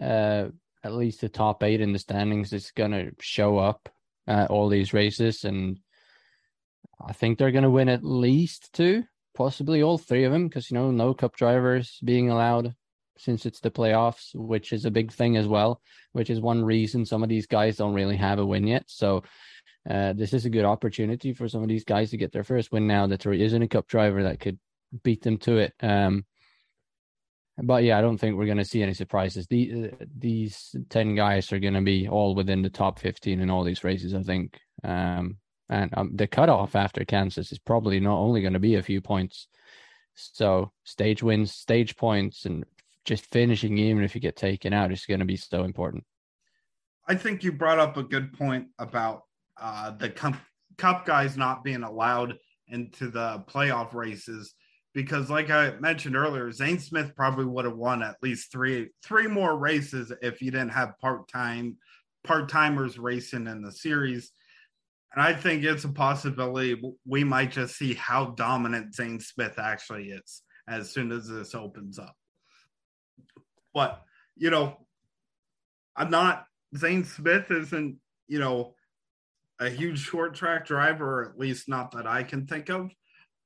Uh, 0.02 0.46
at 0.84 0.94
least 0.94 1.22
the 1.22 1.30
top 1.30 1.62
eight 1.64 1.82
in 1.82 1.92
the 1.92 2.00
standings 2.00 2.54
is 2.54 2.72
going 2.72 2.92
to 2.92 3.12
show 3.20 3.58
up 3.58 3.90
at 4.28 4.50
all 4.50 4.70
these 4.70 4.94
races, 4.94 5.44
and 5.44 5.80
I 7.06 7.14
think 7.14 7.38
they're 7.38 7.52
going 7.52 7.64
to 7.64 7.70
win 7.70 7.90
at 7.90 8.04
least 8.04 8.74
two, 8.74 9.04
possibly 9.36 9.82
all 9.82 9.98
three 9.98 10.24
of 10.24 10.32
them, 10.32 10.48
because 10.48 10.70
you 10.70 10.76
know, 10.76 10.92
no 10.92 11.14
cup 11.14 11.36
drivers 11.36 11.98
being 12.04 12.30
allowed 12.30 12.76
since 13.18 13.46
it's 13.46 13.60
the 13.60 13.72
playoffs, 13.72 14.34
which 14.34 14.74
is 14.74 14.86
a 14.86 14.92
big 14.92 15.12
thing 15.12 15.38
as 15.38 15.48
well. 15.48 15.82
Which 16.14 16.30
is 16.30 16.40
one 16.40 16.64
reason 16.64 17.06
some 17.06 17.24
of 17.24 17.30
these 17.30 17.48
guys 17.48 17.78
don't 17.78 17.94
really 17.94 18.18
have 18.18 18.40
a 18.40 18.46
win 18.46 18.68
yet. 18.68 18.84
So 18.88 19.24
uh, 19.90 20.14
this 20.14 20.34
is 20.34 20.46
a 20.46 20.50
good 20.50 20.66
opportunity 20.66 21.34
for 21.34 21.48
some 21.48 21.64
of 21.64 21.68
these 21.68 21.84
guys 21.84 22.12
to 22.12 22.18
get 22.18 22.32
their 22.32 22.44
first 22.44 22.72
win 22.72 22.88
now 22.88 23.08
that 23.08 23.22
there 23.22 23.34
isn't 23.34 23.62
a 23.62 23.68
cup 23.68 23.88
driver 23.88 24.24
that 24.24 24.40
could 24.40 24.60
beat 25.04 25.24
them 25.24 25.38
to 25.40 25.58
it. 25.58 25.74
Um, 25.82 26.26
but 27.58 27.84
yeah, 27.84 27.98
I 27.98 28.02
don't 28.02 28.18
think 28.18 28.38
we're 28.38 28.46
going 28.46 28.58
to 28.58 28.66
see 28.66 28.82
any 28.82 28.94
surprises. 28.94 29.48
The, 29.48 29.92
uh, 29.92 30.06
these 30.18 30.76
10 30.90 31.16
guys 31.16 31.52
are 31.52 31.60
going 31.60 31.74
to 31.74 31.82
be 31.82 32.08
all 32.08 32.36
within 32.36 32.62
the 32.62 32.70
top 32.70 33.00
15 33.00 33.40
in 33.40 33.50
all 33.50 33.64
these 33.64 33.84
races, 33.84 34.14
I 34.14 34.24
think. 34.24 34.60
Um, 34.84 35.38
and 35.72 35.90
um, 35.98 36.12
the 36.14 36.28
cutoff 36.28 36.76
after 36.76 37.06
Kansas 37.06 37.52
is 37.52 37.58
probably 37.58 38.00
not 38.00 38.18
only 38.18 38.42
going 38.42 38.54
to 38.54 38.60
be 38.60 38.76
a 38.76 38.84
few 38.84 39.02
points. 39.02 39.48
So 40.14 40.72
stage 40.84 41.24
wins, 41.24 41.54
stage 41.54 41.96
points, 41.96 42.46
and 42.46 42.66
just 43.06 43.26
finishing, 43.26 43.78
even 43.78 44.04
if 44.04 44.14
you 44.14 44.22
get 44.22 44.36
taken 44.36 44.74
out, 44.74 44.92
is 44.92 45.06
going 45.06 45.22
to 45.22 45.26
be 45.26 45.38
so 45.38 45.64
important. 45.64 46.04
I 47.08 47.16
think 47.16 47.44
you 47.44 47.54
brought 47.54 47.80
up 47.80 47.98
a 47.98 48.04
good 48.04 48.34
point 48.34 48.68
about 48.78 49.24
uh, 49.60 49.92
the 49.92 50.10
cup, 50.10 50.36
cup 50.78 51.06
guys 51.06 51.38
not 51.38 51.64
being 51.64 51.84
allowed 51.84 52.38
into 52.68 53.10
the 53.10 53.44
playoff 53.48 53.94
races 53.94 54.54
because 54.94 55.30
like 55.30 55.50
I 55.50 55.72
mentioned 55.80 56.16
earlier, 56.16 56.52
Zane 56.52 56.80
Smith 56.80 57.16
probably 57.16 57.46
would 57.46 57.66
have 57.66 57.78
won 57.78 58.04
at 58.04 58.18
least 58.22 58.52
three 58.52 58.90
three 59.04 59.28
more 59.28 59.58
races 59.58 60.12
if 60.22 60.42
you 60.42 60.52
didn't 60.52 60.74
have 60.74 61.00
part 61.00 61.30
time 61.30 61.78
part 62.24 62.50
timers 62.50 63.00
racing 63.00 63.48
in 63.48 63.62
the 63.62 63.72
series. 63.72 64.32
And 65.14 65.22
I 65.22 65.34
think 65.34 65.64
it's 65.64 65.84
a 65.84 65.90
possibility 65.90 66.82
we 67.06 67.24
might 67.24 67.52
just 67.52 67.78
see 67.78 67.94
how 67.96 68.28
dominant 68.32 68.96
Zane 68.96 69.20
Smith 69.20 69.60
actually 69.60 70.10
is 70.10 70.42
as 70.68 70.92
soon 70.92 71.12
as 71.12 71.28
this 71.28 71.54
opens 71.54 72.00
up. 72.00 72.16
But 73.74 74.02
you 74.38 74.50
know, 74.50 74.86
I'm 75.96 76.10
not 76.10 76.46
Zane 76.78 77.04
Smith 77.04 77.52
isn't 77.52 77.98
you 78.28 78.40
know 78.40 78.76
a 79.60 79.70
huge 79.70 80.00
short 80.00 80.34
track 80.34 80.66
driver, 80.66 81.22
or 81.22 81.30
at 81.30 81.38
least 81.38 81.70
not 81.70 81.92
that 81.92 82.08
I 82.08 82.24
can 82.24 82.48
think 82.48 82.70
of. 82.70 82.92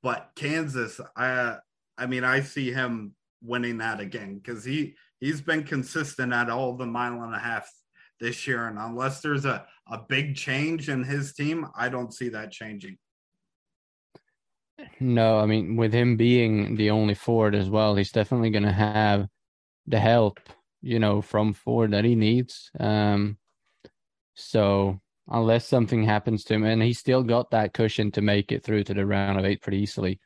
But 0.02 0.30
Kansas, 0.36 1.00
I 1.16 1.56
I 1.98 2.06
mean, 2.06 2.24
I 2.24 2.40
see 2.40 2.72
him 2.72 3.14
winning 3.42 3.78
that 3.78 4.00
again 4.00 4.36
because 4.36 4.64
he 4.64 4.94
he's 5.20 5.40
been 5.40 5.64
consistent 5.64 6.32
at 6.32 6.48
all 6.48 6.76
the 6.76 6.86
mile 6.86 7.22
and 7.22 7.34
a 7.34 7.38
half 7.38 7.68
this 8.20 8.46
year, 8.46 8.68
and 8.68 8.78
unless 8.78 9.20
there's 9.20 9.44
a 9.44 9.66
a 9.88 9.98
big 10.08 10.34
change 10.34 10.88
in 10.88 11.04
his 11.04 11.32
team, 11.32 11.66
I 11.76 11.88
don't 11.88 12.12
see 12.12 12.28
that 12.30 12.50
changing. 12.50 12.98
No, 15.00 15.38
I 15.38 15.46
mean, 15.46 15.76
with 15.76 15.92
him 15.92 16.16
being 16.16 16.76
the 16.76 16.90
only 16.90 17.14
Ford 17.14 17.54
as 17.54 17.70
well, 17.70 17.94
he's 17.94 18.12
definitely 18.12 18.50
going 18.50 18.64
to 18.64 18.72
have 18.72 19.26
the 19.86 20.00
help, 20.00 20.40
you 20.82 20.98
know, 20.98 21.22
from 21.22 21.54
Ford 21.54 21.92
that 21.92 22.04
he 22.04 22.14
needs. 22.14 22.70
Um, 22.78 23.38
so 24.34 25.00
unless 25.28 25.66
something 25.66 26.04
happens 26.04 26.44
to 26.44 26.54
him. 26.54 26.64
And 26.64 26.82
he's 26.82 26.98
still 26.98 27.22
got 27.22 27.50
that 27.50 27.72
cushion 27.72 28.10
to 28.12 28.22
make 28.22 28.52
it 28.52 28.62
through 28.62 28.84
to 28.84 28.94
the 28.94 29.06
round 29.06 29.38
of 29.38 29.44
eight 29.44 29.62
pretty 29.62 29.78
easily. 29.78 30.20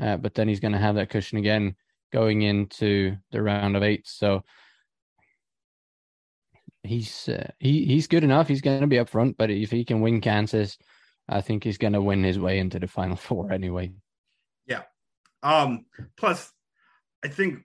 Uh, 0.00 0.16
but 0.16 0.34
then 0.34 0.48
he's 0.48 0.60
going 0.60 0.72
to 0.72 0.78
have 0.78 0.96
that 0.96 1.10
cushion 1.10 1.38
again 1.38 1.76
going 2.12 2.42
into 2.42 3.16
the 3.32 3.42
round 3.42 3.76
of 3.76 3.82
eight. 3.82 4.06
So 4.06 4.44
he's 6.84 7.28
uh, 7.28 7.50
he 7.58 7.84
he's 7.86 8.06
good 8.06 8.24
enough. 8.24 8.48
He's 8.48 8.60
going 8.60 8.80
to 8.80 8.86
be 8.86 8.98
up 8.98 9.08
front. 9.08 9.36
But 9.36 9.50
if 9.50 9.70
he 9.70 9.84
can 9.84 10.00
win 10.00 10.20
Kansas, 10.20 10.78
I 11.28 11.40
think 11.40 11.64
he's 11.64 11.78
going 11.78 11.94
to 11.94 12.02
win 12.02 12.22
his 12.22 12.38
way 12.38 12.58
into 12.58 12.78
the 12.78 12.86
final 12.86 13.16
four 13.26 13.52
anyway. 13.52 13.92
Yeah. 14.66 14.82
Um. 15.42 15.86
Plus, 16.16 16.52
I 17.24 17.28
think 17.28 17.64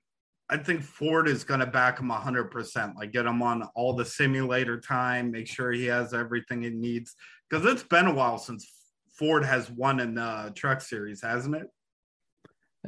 I 0.49 0.57
think 0.57 0.81
Ford 0.81 1.27
is 1.27 1.43
going 1.43 1.59
to 1.59 1.67
back 1.67 1.99
him 1.99 2.09
100%, 2.09 2.95
like 2.95 3.11
get 3.11 3.27
him 3.27 3.43
on 3.43 3.63
all 3.75 3.93
the 3.93 4.05
simulator 4.05 4.79
time, 4.79 5.29
make 5.31 5.47
sure 5.47 5.71
he 5.71 5.85
has 5.85 6.13
everything 6.13 6.63
he 6.63 6.71
needs. 6.71 7.15
Because 7.47 7.65
it's 7.71 7.83
been 7.83 8.07
a 8.07 8.13
while 8.13 8.39
since 8.39 8.67
Ford 9.13 9.45
has 9.45 9.69
won 9.69 9.99
in 9.99 10.15
the 10.15 10.51
truck 10.55 10.81
series, 10.81 11.21
hasn't 11.21 11.55
it? 11.55 11.67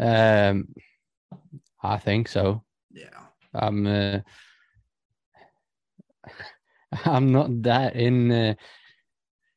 Um, 0.01 0.69
I 1.83 1.97
think 1.97 2.29
so. 2.29 2.63
Yeah. 2.91 3.09
I'm, 3.53 3.85
uh, 3.85 4.19
I'm 7.05 7.31
not 7.31 7.63
that 7.63 7.95
in. 7.95 8.31
Uh, 8.31 8.53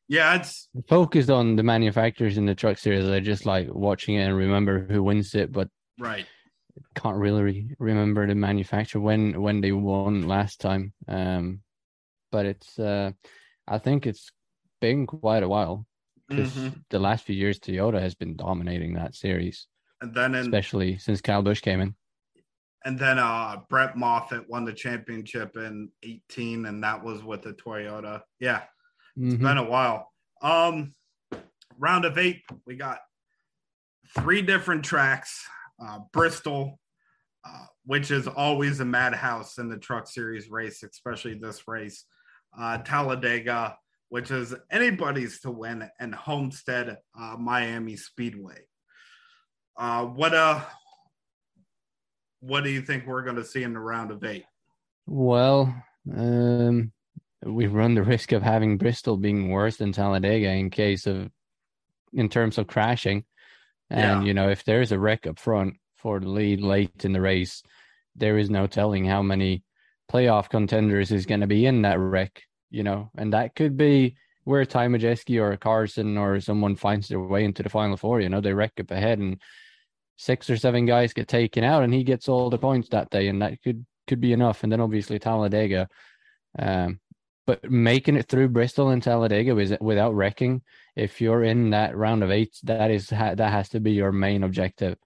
yeah, 0.09 0.35
it's 0.37 0.69
focused 0.89 1.31
on 1.31 1.57
the 1.57 1.63
manufacturers 1.63 2.37
in 2.37 2.47
the 2.47 2.55
truck 2.55 2.79
series. 2.79 3.09
I 3.09 3.21
just 3.21 3.47
like 3.47 3.69
watching 3.71 4.17
it 4.17 4.25
and 4.25 4.37
remember 4.37 4.87
who 4.89 5.03
wins 5.03 5.35
it, 5.35 5.51
but 5.51 5.69
right 5.99 6.27
can't 6.95 7.17
really 7.17 7.69
remember 7.79 8.27
the 8.27 8.35
manufacturer 8.35 9.01
when 9.01 9.41
when 9.41 9.61
they 9.61 9.73
won 9.73 10.27
last 10.27 10.61
time. 10.61 10.93
Um, 11.09 11.61
but 12.33 12.47
it's 12.47 12.79
uh, 12.79 13.13
I 13.67 13.79
think 13.79 14.07
it's 14.07 14.31
been 14.81 15.07
quite 15.07 15.43
a 15.43 15.49
while 15.49 15.87
because 16.29 16.53
mm-hmm. 16.53 16.79
the 16.91 16.99
last 16.99 17.25
few 17.25 17.37
years 17.37 17.59
Toyota 17.59 18.01
has 18.01 18.15
been 18.15 18.37
dominating 18.37 18.95
that 18.95 19.15
series, 19.15 19.67
and 20.01 20.15
then 20.15 20.35
in, 20.35 20.41
especially 20.41 20.99
since 20.99 21.21
Kyle 21.21 21.43
Busch 21.43 21.61
came 21.61 21.81
in. 21.81 21.95
And 22.85 22.99
then 22.99 23.19
uh, 23.19 23.61
Brett 23.71 23.97
Moffitt 23.97 24.49
won 24.49 24.65
the 24.65 24.73
championship 24.73 25.57
in 25.57 25.91
18, 26.03 26.67
and 26.67 26.85
that 26.85 27.03
was 27.03 27.25
with 27.25 27.43
the 27.43 27.55
Toyota. 27.55 28.21
Yeah, 28.41 28.63
it's 29.17 29.35
mm-hmm. 29.35 29.43
been 29.43 29.59
a 29.59 29.65
while. 29.65 30.13
Um, 30.43 30.95
round 31.79 32.05
of 32.05 32.19
eight, 32.19 32.43
we 32.67 32.77
got 32.77 32.99
three 34.19 34.43
different 34.43 34.85
tracks 34.85 35.45
uh, 35.83 36.01
Bristol, 36.13 36.79
uh, 37.47 37.67
which 37.85 38.11
is 38.11 38.27
always 38.27 38.81
a 38.81 38.85
madhouse 38.85 39.59
in 39.59 39.69
the 39.69 39.79
Truck 39.79 40.07
Series 40.07 40.51
race, 40.51 40.83
especially 40.83 41.35
this 41.35 41.67
race. 41.67 42.05
Uh, 42.57 42.79
Talladega, 42.79 43.77
which 44.09 44.31
is 44.31 44.55
anybody's 44.71 45.41
to 45.41 45.51
win, 45.51 45.89
and 45.99 46.15
Homestead, 46.15 46.99
uh, 47.19 47.37
Miami 47.39 47.97
Speedway. 47.97 48.61
Uh, 49.77 50.05
what 50.05 50.35
uh, 50.35 50.61
what 52.47 52.63
do 52.63 52.71
you 52.71 52.83
think 52.83 53.07
we're 53.07 53.23
going 53.23 53.37
to 53.37 53.45
see 53.45 53.63
in 53.63 53.73
the 53.73 53.81
round 53.81 54.11
of 54.11 54.23
eight? 54.23 54.45
Well, 55.07 55.75
um, 56.15 56.93
we 57.45 57.67
run 57.67 57.95
the 57.95 58.03
risk 58.03 58.33
of 58.33 58.43
having 58.43 58.77
Bristol 58.77 59.17
being 59.17 59.51
worse 59.51 59.77
than 59.77 59.93
Talladega 59.93 60.51
in 60.51 60.71
case 60.71 61.07
of, 61.07 61.31
in 62.13 62.29
terms 62.29 62.59
of 62.59 62.67
crashing. 62.67 63.25
And 63.91 64.23
yeah. 64.23 64.27
you 64.27 64.35
know, 64.35 64.49
if 64.51 64.65
there's 64.65 64.93
a 64.93 64.99
wreck 64.99 65.27
up 65.27 65.39
front 65.39 65.75
for 65.97 66.21
the 66.21 66.29
lead 66.29 66.61
late 66.61 67.05
in 67.05 67.13
the 67.13 67.21
race, 67.21 67.63
there 68.17 68.39
is 68.39 68.51
no 68.51 68.67
telling 68.67 69.05
how 69.05 69.23
many 69.23 69.65
playoff 70.11 70.49
contenders 70.49 71.13
is 71.13 71.27
going 71.27 71.41
to 71.41 71.47
be 71.47 71.67
in 71.67 71.83
that 71.83 71.99
wreck. 71.99 72.43
You 72.71 72.83
know, 72.83 73.11
and 73.17 73.33
that 73.33 73.55
could 73.55 73.77
be 73.77 74.17
where 74.45 74.65
Ty 74.67 74.89
Majeski 74.89 75.41
or 75.41 75.57
Carson 75.57 76.19
or 76.19 76.41
someone 76.41 76.77
finds 76.77 77.09
their 77.09 77.21
way 77.21 77.45
into 77.45 77.63
the 77.63 77.71
final 77.71 77.97
four, 77.97 78.21
you 78.21 78.29
know, 78.29 78.41
they 78.41 78.53
wreck 78.53 78.73
up 78.79 78.91
ahead 78.91 79.19
and 79.19 79.41
six 80.17 80.49
or 80.49 80.57
seven 80.57 80.87
guys 80.87 81.13
get 81.13 81.29
taken 81.29 81.65
out 81.65 81.83
and 81.83 81.93
he 81.93 82.05
gets 82.05 82.29
all 82.29 82.51
the 82.51 82.59
points 82.59 82.89
that 82.91 83.11
day 83.11 83.29
and 83.29 83.43
that 83.43 83.61
could 83.63 83.85
could 84.07 84.21
be 84.21 84.33
enough. 84.33 84.63
And 84.63 84.73
then 84.73 84.81
obviously 84.81 85.19
Talladega. 85.19 85.89
Um, 86.59 87.01
but 87.47 87.71
making 87.71 88.17
it 88.17 88.29
through 88.29 88.49
Bristol 88.49 88.89
and 88.89 89.03
Talladega 89.03 89.57
is 89.59 89.75
without 89.81 90.15
wrecking. 90.15 90.63
If 90.97 91.21
you're 91.21 91.45
in 91.45 91.71
that 91.71 91.97
round 91.97 92.23
of 92.23 92.31
eight, 92.31 92.57
that 92.63 92.91
is 92.91 93.09
that 93.09 93.39
has 93.39 93.69
to 93.71 93.81
be 93.81 93.93
your 93.93 94.13
main 94.13 94.43
objective. 94.43 94.97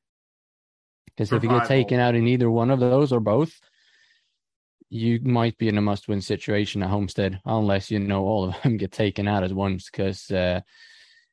Because 1.07 1.33
if 1.33 1.43
you 1.43 1.49
get 1.49 1.67
taken 1.67 1.99
out 1.99 2.15
in 2.15 2.29
either 2.29 2.49
one 2.49 2.71
of 2.71 2.79
those 2.79 3.13
or 3.13 3.19
both, 3.19 3.59
you 4.89 5.21
might 5.21 5.59
be 5.59 5.69
in 5.69 5.77
a 5.77 5.83
must-win 5.83 6.21
situation 6.21 6.81
at 6.83 6.91
Homestead, 6.91 7.41
unless 7.45 7.91
you 7.91 7.99
know 7.99 8.23
all 8.25 8.45
of 8.45 8.63
them 8.63 8.77
get 8.79 8.93
taken 8.93 9.27
out 9.27 9.43
at 9.43 9.53
once. 9.53 9.91
Because 9.91 10.31
uh, 10.31 10.61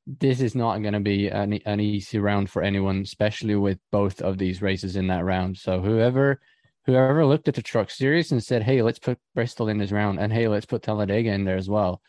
this 0.07 0.39
is 0.39 0.55
not 0.55 0.81
going 0.81 0.93
to 0.93 0.99
be 0.99 1.29
an, 1.29 1.53
an 1.65 1.79
easy 1.79 2.19
round 2.19 2.49
for 2.49 2.61
anyone, 2.61 3.01
especially 3.01 3.55
with 3.55 3.79
both 3.91 4.21
of 4.21 4.37
these 4.37 4.61
races 4.61 4.95
in 4.95 5.07
that 5.07 5.25
round. 5.25 5.57
So 5.57 5.81
whoever 5.81 6.39
whoever 6.85 7.25
looked 7.25 7.47
at 7.47 7.55
the 7.55 7.63
truck 7.63 7.89
series 7.89 8.31
and 8.31 8.43
said, 8.43 8.63
"Hey, 8.63 8.81
let's 8.81 8.99
put 8.99 9.17
Bristol 9.33 9.69
in 9.69 9.79
this 9.79 9.91
round," 9.91 10.19
and 10.19 10.31
"Hey, 10.31 10.47
let's 10.47 10.67
put 10.67 10.83
Talladega 10.83 11.31
in 11.31 11.45
there 11.45 11.57
as 11.57 11.69
well," 11.69 12.01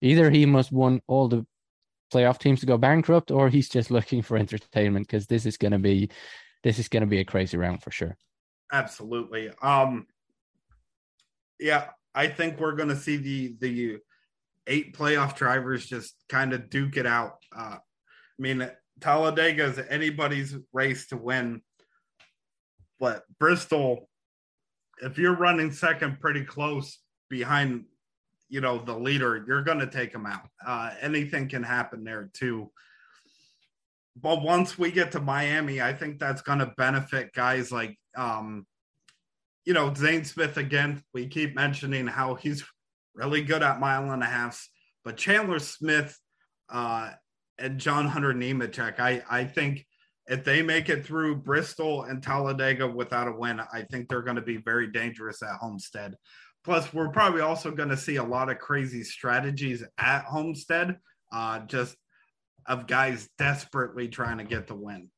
either 0.00 0.30
he 0.30 0.46
must 0.46 0.70
want 0.70 1.02
all 1.08 1.28
the 1.28 1.44
playoff 2.12 2.38
teams 2.38 2.60
to 2.60 2.66
go 2.66 2.78
bankrupt, 2.78 3.30
or 3.30 3.48
he's 3.48 3.68
just 3.68 3.90
looking 3.90 4.22
for 4.22 4.36
entertainment 4.36 5.06
because 5.06 5.26
this 5.26 5.46
is 5.46 5.56
going 5.56 5.72
to 5.72 5.78
be 5.78 6.10
this 6.62 6.78
is 6.78 6.88
going 6.88 7.02
to 7.02 7.06
be 7.06 7.18
a 7.18 7.24
crazy 7.24 7.56
round 7.56 7.82
for 7.82 7.90
sure. 7.90 8.16
Absolutely. 8.72 9.50
Um, 9.60 10.06
yeah, 11.58 11.90
I 12.14 12.28
think 12.28 12.60
we're 12.60 12.76
going 12.76 12.88
to 12.90 12.96
see 12.96 13.16
the 13.16 13.56
the 13.58 13.98
eight 14.66 14.96
playoff 14.96 15.36
drivers 15.36 15.86
just 15.86 16.14
kind 16.28 16.52
of 16.52 16.70
duke 16.70 16.96
it 16.96 17.06
out. 17.06 17.36
Uh, 17.54 17.76
I 17.76 18.38
mean, 18.38 18.68
Talladega 19.00 19.64
is 19.64 19.80
anybody's 19.88 20.56
race 20.72 21.06
to 21.08 21.16
win, 21.16 21.62
but 22.98 23.24
Bristol, 23.38 24.08
if 25.02 25.18
you're 25.18 25.36
running 25.36 25.72
second 25.72 26.20
pretty 26.20 26.44
close 26.44 26.98
behind, 27.28 27.84
you 28.48 28.60
know, 28.60 28.78
the 28.78 28.96
leader, 28.96 29.44
you're 29.46 29.62
going 29.62 29.80
to 29.80 29.86
take 29.86 30.12
them 30.12 30.26
out. 30.26 30.48
Uh, 30.64 30.92
anything 31.00 31.48
can 31.48 31.62
happen 31.62 32.04
there 32.04 32.30
too. 32.32 32.70
But 34.16 34.42
once 34.42 34.78
we 34.78 34.92
get 34.92 35.12
to 35.12 35.20
Miami, 35.20 35.82
I 35.82 35.92
think 35.92 36.18
that's 36.20 36.42
going 36.42 36.60
to 36.60 36.72
benefit 36.76 37.32
guys 37.32 37.72
like, 37.72 37.98
um, 38.16 38.64
you 39.64 39.74
know, 39.74 39.92
Zane 39.92 40.24
Smith 40.24 40.56
again. 40.56 41.02
We 41.12 41.26
keep 41.26 41.56
mentioning 41.56 42.06
how 42.06 42.34
he's 42.36 42.64
really 43.14 43.42
good 43.42 43.62
at 43.62 43.80
mile 43.80 44.10
and 44.10 44.22
a 44.22 44.26
half. 44.26 44.68
But 45.04 45.16
Chandler 45.16 45.58
Smith 45.58 46.18
uh, 46.68 47.10
and 47.58 47.78
John 47.78 48.06
Hunter 48.06 48.32
Nemechek, 48.32 48.98
I, 48.98 49.22
I 49.30 49.44
think 49.44 49.86
if 50.26 50.44
they 50.44 50.62
make 50.62 50.88
it 50.88 51.04
through 51.04 51.36
Bristol 51.36 52.04
and 52.04 52.22
Talladega 52.22 52.88
without 52.88 53.28
a 53.28 53.32
win, 53.32 53.60
I 53.60 53.82
think 53.90 54.08
they're 54.08 54.22
going 54.22 54.36
to 54.36 54.42
be 54.42 54.56
very 54.56 54.90
dangerous 54.90 55.42
at 55.42 55.56
Homestead. 55.56 56.14
Plus, 56.64 56.92
we're 56.94 57.10
probably 57.10 57.42
also 57.42 57.70
going 57.70 57.90
to 57.90 57.96
see 57.96 58.16
a 58.16 58.24
lot 58.24 58.48
of 58.48 58.58
crazy 58.58 59.04
strategies 59.04 59.84
at 59.98 60.24
Homestead, 60.24 60.96
uh, 61.30 61.60
just 61.60 61.94
of 62.66 62.86
guys 62.86 63.28
desperately 63.36 64.08
trying 64.08 64.38
to 64.38 64.44
get 64.44 64.66
the 64.66 64.74
win. 64.74 65.10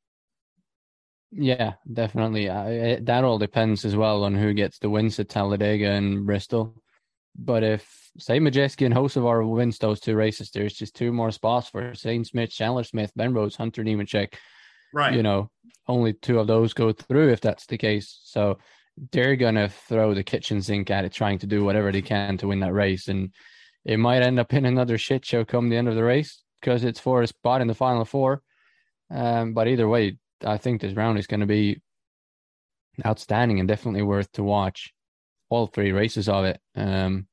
Yeah, 1.30 1.74
definitely. 1.92 2.48
Uh, 2.48 2.64
it, 2.64 3.06
that 3.06 3.22
all 3.22 3.38
depends 3.38 3.85
as 3.85 3.94
well 3.94 4.24
on 4.24 4.35
who 4.35 4.54
gets 4.54 4.78
the 4.80 4.90
wins 4.90 5.20
at 5.20 5.28
Talladega 5.28 5.90
and 5.90 6.26
Bristol. 6.26 6.82
But 7.38 7.62
if 7.62 8.11
say 8.18 8.40
Majeski 8.40 8.87
and 8.87 8.94
Hocevar 8.94 9.49
wins 9.49 9.79
those 9.79 10.01
two 10.01 10.16
races, 10.16 10.51
there's 10.51 10.75
just 10.75 10.94
two 10.94 11.12
more 11.12 11.31
spots 11.31 11.68
for 11.68 11.94
Zane 11.94 12.25
Smith, 12.25 12.51
Chandler 12.51 12.85
Smith, 12.85 13.12
Ben 13.14 13.35
Rhodes, 13.35 13.57
Hunter 13.57 13.85
Nemechek. 13.85 14.35
Right. 14.92 15.14
You 15.14 15.22
know, 15.22 15.51
only 15.87 16.14
two 16.14 16.38
of 16.38 16.46
those 16.46 16.72
go 16.72 16.92
through 16.92 17.33
if 17.33 17.40
that's 17.40 17.66
the 17.66 17.79
case. 17.79 18.20
So 18.25 18.59
they're 19.12 19.37
gonna 19.37 19.68
throw 19.68 20.14
the 20.14 20.22
kitchen 20.22 20.62
sink 20.62 20.90
at 20.90 21.05
it, 21.05 21.12
trying 21.12 21.38
to 21.40 21.46
do 21.46 21.64
whatever 21.64 21.92
they 21.92 22.03
can 22.03 22.38
to 22.38 22.49
win 22.49 22.61
that 22.61 22.72
race. 22.72 23.09
And 23.09 23.35
it 23.85 23.99
might 23.99 24.22
end 24.22 24.40
up 24.40 24.53
in 24.53 24.64
another 24.64 24.99
shit 24.99 25.25
show 25.25 25.44
come 25.44 25.68
the 25.68 25.77
end 25.77 25.88
of 25.88 25.94
the 25.94 26.05
race 26.05 26.42
because 26.61 26.85
it's 26.85 27.01
for 27.01 27.22
a 27.22 27.27
spot 27.27 27.61
in 27.61 27.68
the 27.68 27.75
final 27.75 28.05
four. 28.05 28.42
Um, 29.11 29.53
but 29.53 29.68
either 29.68 29.88
way, 29.88 30.18
I 30.44 30.57
think 30.57 30.81
this 30.81 30.94
round 30.94 31.18
is 31.18 31.27
going 31.27 31.40
to 31.40 31.46
be 31.46 31.81
outstanding 33.05 33.61
and 33.61 33.68
definitely 33.68 34.03
worth 34.03 34.33
to 34.33 34.42
watch 34.42 34.92
all 35.48 35.66
three 35.66 35.92
races 35.92 36.28
of 36.28 36.44
it. 36.44 36.61
Um, 36.74 37.26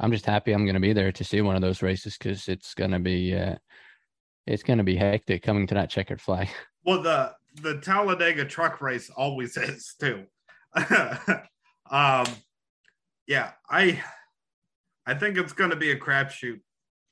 I'm 0.00 0.12
just 0.12 0.26
happy 0.26 0.52
I'm 0.52 0.64
going 0.64 0.74
to 0.74 0.80
be 0.80 0.92
there 0.92 1.12
to 1.12 1.24
see 1.24 1.40
one 1.40 1.54
of 1.54 1.62
those 1.62 1.82
races 1.82 2.16
because 2.18 2.48
it's 2.48 2.74
going 2.74 2.90
to 2.90 2.98
be 2.98 3.36
uh, 3.36 3.56
it's 4.46 4.64
going 4.64 4.78
to 4.78 4.84
be 4.84 4.96
hectic 4.96 5.42
coming 5.42 5.66
to 5.68 5.74
that 5.74 5.90
checkered 5.90 6.20
flag. 6.20 6.48
Well, 6.84 7.00
the 7.00 7.32
the 7.62 7.78
Talladega 7.78 8.44
truck 8.44 8.80
race 8.80 9.08
always 9.08 9.56
is 9.56 9.94
too. 10.00 10.24
um, 10.74 12.26
yeah, 13.28 13.52
I 13.70 14.02
I 15.06 15.14
think 15.14 15.38
it's 15.38 15.52
going 15.52 15.70
to 15.70 15.76
be 15.76 15.92
a 15.92 15.96
crapshoot. 15.96 16.60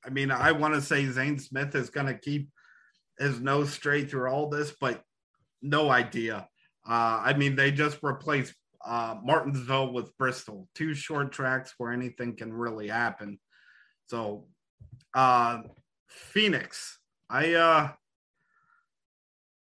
I 0.04 0.10
mean, 0.10 0.32
I 0.32 0.50
want 0.50 0.74
to 0.74 0.82
say 0.82 1.06
Zane 1.06 1.38
Smith 1.38 1.76
is 1.76 1.88
going 1.88 2.08
to 2.08 2.18
keep 2.18 2.48
his 3.20 3.38
nose 3.38 3.72
straight 3.72 4.10
through 4.10 4.28
all 4.28 4.48
this, 4.48 4.74
but 4.80 5.04
no 5.62 5.88
idea. 5.88 6.48
Uh, 6.88 7.20
I 7.24 7.34
mean, 7.34 7.54
they 7.54 7.70
just 7.70 7.98
replaced 8.02 8.54
uh, 8.84 9.16
Martinsville 9.22 9.92
with 9.92 10.16
Bristol, 10.16 10.68
two 10.74 10.94
short 10.94 11.32
tracks 11.32 11.74
where 11.78 11.92
anything 11.92 12.36
can 12.36 12.52
really 12.52 12.88
happen. 12.88 13.38
So, 14.06 14.46
uh, 15.14 15.58
Phoenix, 16.08 16.98
I 17.28 17.54
uh, 17.54 17.88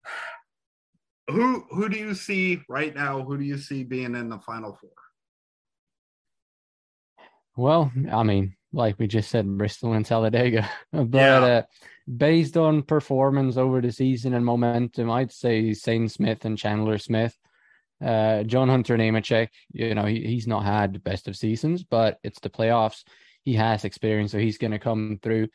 who 1.29 1.65
who 1.71 1.89
do 1.89 1.97
you 1.97 2.13
see 2.13 2.61
right 2.69 2.95
now? 2.95 3.23
Who 3.23 3.37
do 3.37 3.43
you 3.43 3.57
see 3.57 3.83
being 3.83 4.15
in 4.15 4.29
the 4.29 4.39
final 4.39 4.73
four? 4.73 4.89
Well, 7.57 7.91
I 8.11 8.23
mean, 8.23 8.55
like 8.71 8.97
we 8.97 9.07
just 9.07 9.29
said, 9.29 9.45
Bristol 9.57 9.93
and 9.93 10.05
Talladega, 10.05 10.69
but 10.93 11.13
yeah. 11.13 11.39
uh, 11.39 11.61
based 12.17 12.55
on 12.57 12.83
performance 12.83 13.57
over 13.57 13.81
the 13.81 13.91
season 13.91 14.33
and 14.33 14.45
momentum, 14.45 15.11
I'd 15.11 15.31
say 15.31 15.73
Zane 15.73 16.07
Smith 16.07 16.45
and 16.45 16.57
Chandler 16.57 16.97
Smith. 16.97 17.37
Uh, 18.03 18.43
John 18.43 18.67
Hunter 18.67 18.97
Nemechek, 18.97 19.49
you 19.73 19.93
know, 19.93 20.05
he, 20.05 20.21
he's 20.21 20.47
not 20.47 20.63
had 20.63 20.93
the 20.93 20.99
best 20.99 21.27
of 21.27 21.37
seasons, 21.37 21.83
but 21.83 22.19
it's 22.23 22.39
the 22.39 22.49
playoffs. 22.49 23.03
He 23.43 23.53
has 23.55 23.85
experience, 23.85 24.31
so 24.31 24.39
he's 24.39 24.57
going 24.57 24.71
to 24.71 24.79
come 24.79 25.19
through. 25.21 25.49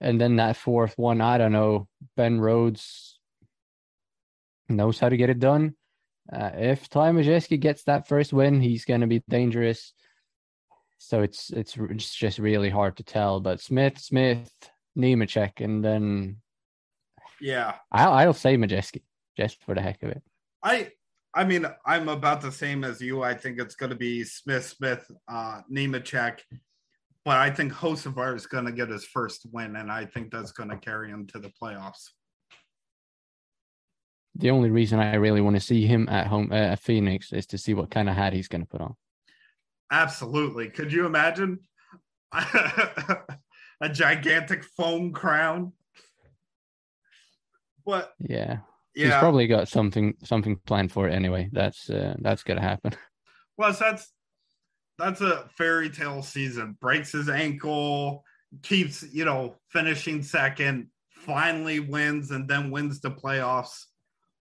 And 0.00 0.20
then 0.20 0.36
that 0.36 0.56
fourth 0.56 0.94
one, 0.96 1.20
I 1.20 1.38
don't 1.38 1.52
know. 1.52 1.88
Ben 2.16 2.40
Rhodes 2.40 3.18
knows 4.68 4.98
how 4.98 5.08
to 5.08 5.16
get 5.16 5.30
it 5.30 5.38
done. 5.38 5.74
Uh, 6.32 6.50
if 6.54 6.88
Ty 6.88 7.12
Majeski 7.12 7.58
gets 7.58 7.84
that 7.84 8.08
first 8.08 8.32
win, 8.32 8.60
he's 8.60 8.84
going 8.84 9.00
to 9.00 9.06
be 9.06 9.22
dangerous. 9.28 9.92
So 10.98 11.22
it's 11.22 11.50
it's 11.50 11.76
it's 11.76 12.14
just 12.14 12.38
really 12.38 12.70
hard 12.70 12.96
to 12.96 13.04
tell. 13.04 13.38
But 13.38 13.60
Smith, 13.60 13.98
Smith, 13.98 14.50
Nemechek, 14.98 15.60
and 15.60 15.84
then 15.84 16.38
yeah, 17.40 17.74
I'll 17.92 18.12
I'll 18.12 18.32
say 18.32 18.56
Majeski 18.56 19.02
just 19.36 19.62
for 19.62 19.74
the 19.74 19.82
heck 19.82 20.02
of 20.02 20.10
it. 20.10 20.22
I 20.62 20.90
I 21.36 21.44
mean, 21.44 21.66
I'm 21.84 22.08
about 22.08 22.40
the 22.40 22.50
same 22.50 22.82
as 22.82 22.98
you. 22.98 23.22
I 23.22 23.34
think 23.34 23.60
it's 23.60 23.74
going 23.74 23.90
to 23.90 23.96
be 23.96 24.24
Smith, 24.24 24.64
Smith, 24.64 25.04
uh, 25.28 25.60
Nemechek, 25.70 26.38
but 27.26 27.36
I 27.36 27.50
think 27.50 27.74
Hocevar 27.74 28.34
is 28.34 28.46
going 28.46 28.64
to 28.64 28.72
get 28.72 28.88
his 28.88 29.04
first 29.04 29.46
win, 29.52 29.76
and 29.76 29.92
I 29.92 30.06
think 30.06 30.30
that's 30.32 30.52
going 30.52 30.70
to 30.70 30.78
carry 30.78 31.10
him 31.10 31.26
to 31.26 31.38
the 31.38 31.52
playoffs. 31.62 32.08
The 34.34 34.50
only 34.50 34.70
reason 34.70 34.98
I 34.98 35.16
really 35.16 35.42
want 35.42 35.56
to 35.56 35.60
see 35.60 35.86
him 35.86 36.08
at 36.08 36.26
home 36.26 36.50
uh, 36.52 36.54
at 36.54 36.80
Phoenix 36.80 37.34
is 37.34 37.44
to 37.48 37.58
see 37.58 37.74
what 37.74 37.90
kind 37.90 38.08
of 38.08 38.16
hat 38.16 38.32
he's 38.32 38.48
going 38.48 38.62
to 38.62 38.68
put 38.68 38.80
on. 38.80 38.96
Absolutely. 39.92 40.70
Could 40.70 40.90
you 40.90 41.04
imagine 41.04 41.58
a 42.32 43.88
gigantic 43.92 44.64
foam 44.64 45.12
crown? 45.12 45.72
What? 47.84 48.14
Yeah, 48.18 48.58
yeah. 48.96 49.06
He's 49.06 49.14
probably 49.16 49.46
got 49.46 49.68
something 49.68 50.14
something 50.24 50.56
planned 50.66 50.90
for 50.90 51.06
it 51.06 51.12
anyway. 51.12 51.50
That's 51.52 51.90
uh, 51.90 52.14
that's 52.18 52.42
gonna 52.42 52.62
happen. 52.62 52.92
Plus, 53.60 53.78
that's 53.78 54.10
that's 54.98 55.20
a 55.20 55.48
fairy 55.56 55.90
tale 55.90 56.22
season. 56.22 56.76
Breaks 56.80 57.12
his 57.12 57.28
ankle, 57.28 58.24
keeps 58.62 59.04
you 59.12 59.26
know 59.26 59.56
finishing 59.68 60.22
second, 60.22 60.88
finally 61.10 61.80
wins, 61.80 62.30
and 62.30 62.48
then 62.48 62.70
wins 62.70 63.00
the 63.00 63.10
playoffs. 63.10 63.84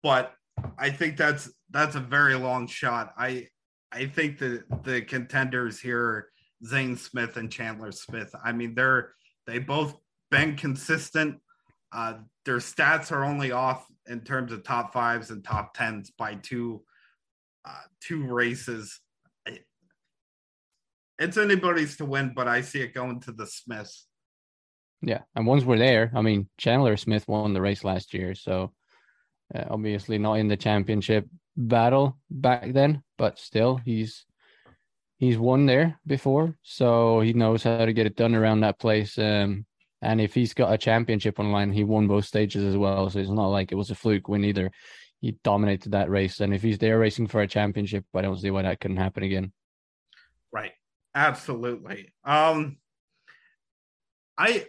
But 0.02 0.32
I 0.78 0.88
think 0.88 1.18
that's 1.18 1.52
that's 1.70 1.96
a 1.96 2.00
very 2.00 2.34
long 2.34 2.66
shot. 2.66 3.12
I 3.18 3.48
I 3.92 4.06
think 4.06 4.38
the 4.38 4.64
the 4.84 5.02
contenders 5.02 5.78
here, 5.80 6.30
Zane 6.64 6.96
Smith 6.96 7.36
and 7.36 7.52
Chandler 7.52 7.92
Smith. 7.92 8.34
I 8.42 8.52
mean, 8.52 8.74
they're 8.74 9.12
they 9.46 9.58
both 9.58 9.96
been 10.30 10.56
consistent. 10.56 11.40
Uh, 11.92 12.14
their 12.46 12.58
stats 12.58 13.12
are 13.12 13.24
only 13.24 13.52
off 13.52 13.84
in 14.06 14.20
terms 14.20 14.52
of 14.52 14.64
top 14.64 14.92
fives 14.92 15.30
and 15.30 15.44
top 15.44 15.74
tens 15.74 16.10
by 16.16 16.34
two 16.34 16.82
uh, 17.64 17.82
two 18.00 18.24
races. 18.26 19.00
It's 21.18 21.36
anybody's 21.36 21.98
to 21.98 22.06
win, 22.06 22.32
but 22.34 22.48
I 22.48 22.62
see 22.62 22.80
it 22.80 22.94
going 22.94 23.20
to 23.20 23.32
the 23.32 23.46
Smiths. 23.46 24.06
Yeah, 25.02 25.20
and 25.34 25.46
once 25.46 25.64
we're 25.64 25.78
there, 25.78 26.10
I 26.14 26.22
mean, 26.22 26.48
Chandler 26.56 26.96
Smith 26.96 27.28
won 27.28 27.52
the 27.52 27.60
race 27.60 27.84
last 27.84 28.14
year, 28.14 28.34
so 28.34 28.72
uh, 29.54 29.64
obviously 29.70 30.18
not 30.18 30.34
in 30.34 30.48
the 30.48 30.56
championship 30.56 31.26
battle 31.56 32.18
back 32.30 32.72
then, 32.72 33.02
but 33.18 33.38
still, 33.38 33.76
he's 33.84 34.24
he's 35.18 35.36
won 35.36 35.66
there 35.66 36.00
before, 36.06 36.56
so 36.62 37.20
he 37.20 37.34
knows 37.34 37.62
how 37.62 37.84
to 37.84 37.92
get 37.92 38.06
it 38.06 38.16
done 38.16 38.34
around 38.34 38.60
that 38.60 38.78
place. 38.78 39.18
Um, 39.18 39.66
and 40.02 40.20
if 40.20 40.34
he's 40.34 40.54
got 40.54 40.72
a 40.72 40.78
championship 40.78 41.38
on 41.38 41.52
line, 41.52 41.72
he 41.72 41.84
won 41.84 42.06
both 42.06 42.24
stages 42.24 42.64
as 42.64 42.76
well, 42.76 43.08
so 43.10 43.18
it's 43.18 43.30
not 43.30 43.48
like 43.48 43.72
it 43.72 43.76
was 43.76 43.90
a 43.90 43.94
fluke 43.94 44.28
win 44.28 44.44
either. 44.44 44.70
He 45.20 45.36
dominated 45.44 45.92
that 45.92 46.10
race, 46.10 46.40
and 46.40 46.54
if 46.54 46.62
he's 46.62 46.78
there 46.78 46.98
racing 46.98 47.26
for 47.26 47.42
a 47.42 47.46
championship, 47.46 48.04
I 48.14 48.22
don't 48.22 48.38
see 48.38 48.50
why 48.50 48.62
that 48.62 48.80
couldn't 48.80 48.96
happen 48.96 49.22
again. 49.22 49.52
Right, 50.52 50.72
absolutely. 51.14 52.12
Um, 52.24 52.78
I 54.38 54.66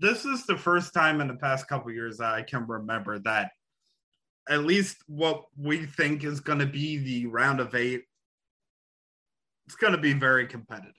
this 0.00 0.24
is 0.24 0.44
the 0.44 0.56
first 0.56 0.92
time 0.92 1.20
in 1.20 1.28
the 1.28 1.36
past 1.36 1.68
couple 1.68 1.90
years 1.92 2.18
that 2.18 2.34
I 2.34 2.42
can 2.42 2.66
remember 2.66 3.18
that 3.20 3.52
at 4.48 4.64
least 4.64 4.98
what 5.06 5.44
we 5.56 5.86
think 5.86 6.24
is 6.24 6.40
going 6.40 6.58
to 6.58 6.66
be 6.66 6.98
the 6.98 7.26
round 7.26 7.60
of 7.60 7.74
eight 7.74 8.02
it's 9.66 9.76
going 9.76 9.92
to 9.92 9.98
be 9.98 10.12
very 10.12 10.46
competitive 10.46 10.92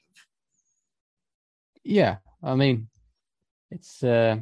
yeah 1.83 2.17
i 2.41 2.55
mean 2.55 2.87
it's 3.71 4.03
uh 4.03 4.37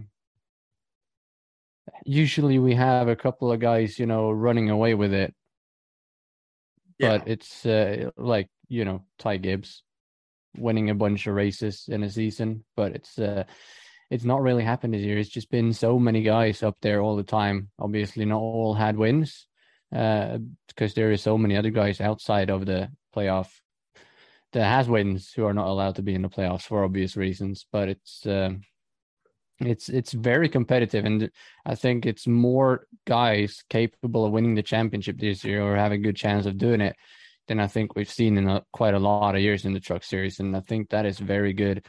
usually 2.06 2.60
we 2.60 2.74
have 2.76 3.08
a 3.08 3.16
couple 3.16 3.52
of 3.52 3.60
guys 3.60 4.00
you 4.00 4.06
know 4.06 4.32
running 4.32 4.70
away 4.70 4.94
with 4.94 5.14
it 5.14 5.34
yeah. 7.00 7.18
but 7.18 7.28
it's 7.28 7.66
uh, 7.66 8.10
like 8.18 8.50
you 8.68 8.86
know 8.86 9.04
ty 9.20 9.38
gibbs 9.38 9.84
winning 10.58 10.90
a 10.90 10.96
bunch 10.96 11.28
of 11.28 11.36
races 11.36 11.86
in 11.88 12.04
a 12.04 12.10
season 12.10 12.64
but 12.76 12.94
it's 12.94 13.18
uh 13.18 13.44
it's 14.14 14.24
not 14.24 14.44
really 14.44 14.64
happened 14.64 14.94
this 14.94 15.02
year. 15.02 15.18
It's 15.18 15.28
just 15.28 15.50
been 15.50 15.74
so 15.74 15.98
many 15.98 16.22
guys 16.22 16.62
up 16.62 16.78
there 16.82 17.02
all 17.02 17.16
the 17.16 17.24
time. 17.24 17.70
Obviously, 17.80 18.26
not 18.26 18.38
all 18.38 18.76
had 18.76 18.96
wins 18.96 19.48
uh, 19.92 20.38
because 20.68 20.94
there 20.94 21.12
is 21.12 21.24
so 21.24 21.36
many 21.36 21.58
other 21.58 21.72
guys 21.72 22.00
outside 22.00 22.52
of 22.52 22.68
the 22.68 22.90
playoff 23.16 23.50
that 24.52 24.66
has 24.66 24.88
wins 24.88 25.34
who 25.34 25.46
are 25.46 25.54
not 25.54 25.66
allowed 25.66 25.96
to 25.96 26.04
be 26.04 26.14
in 26.14 26.22
the 26.22 26.30
playoffs 26.30 26.62
for 26.62 26.84
obvious 26.84 27.18
reasons. 27.18 27.66
But 27.72 27.90
it's 27.90 28.24
uh, 28.28 28.52
it's 29.60 29.90
it's 29.90 30.14
very 30.14 30.50
competitive, 30.50 31.06
and 31.06 31.30
I 31.66 31.76
think 31.76 32.06
it's 32.06 32.28
more 32.28 32.88
guys 33.06 33.64
capable 33.70 34.26
of 34.26 34.32
winning 34.32 34.56
the 34.56 34.64
championship 34.64 35.18
this 35.20 35.44
year 35.44 35.62
or 35.62 35.76
have 35.76 35.92
a 35.92 35.98
good 35.98 36.16
chance 36.16 36.46
of 36.46 36.58
doing 36.58 36.82
it 36.82 36.96
than 37.48 37.60
I 37.60 37.68
think 37.68 37.96
we've 37.96 38.10
seen 38.10 38.38
in 38.38 38.48
a, 38.48 38.64
quite 38.72 38.94
a 38.94 39.00
lot 39.00 39.36
of 39.36 39.42
years 39.42 39.66
in 39.66 39.74
the 39.74 39.80
Truck 39.80 40.04
Series, 40.04 40.40
and 40.40 40.56
I 40.56 40.62
think 40.62 40.90
that 40.90 41.06
is 41.06 41.20
very 41.20 41.54
good 41.54 41.86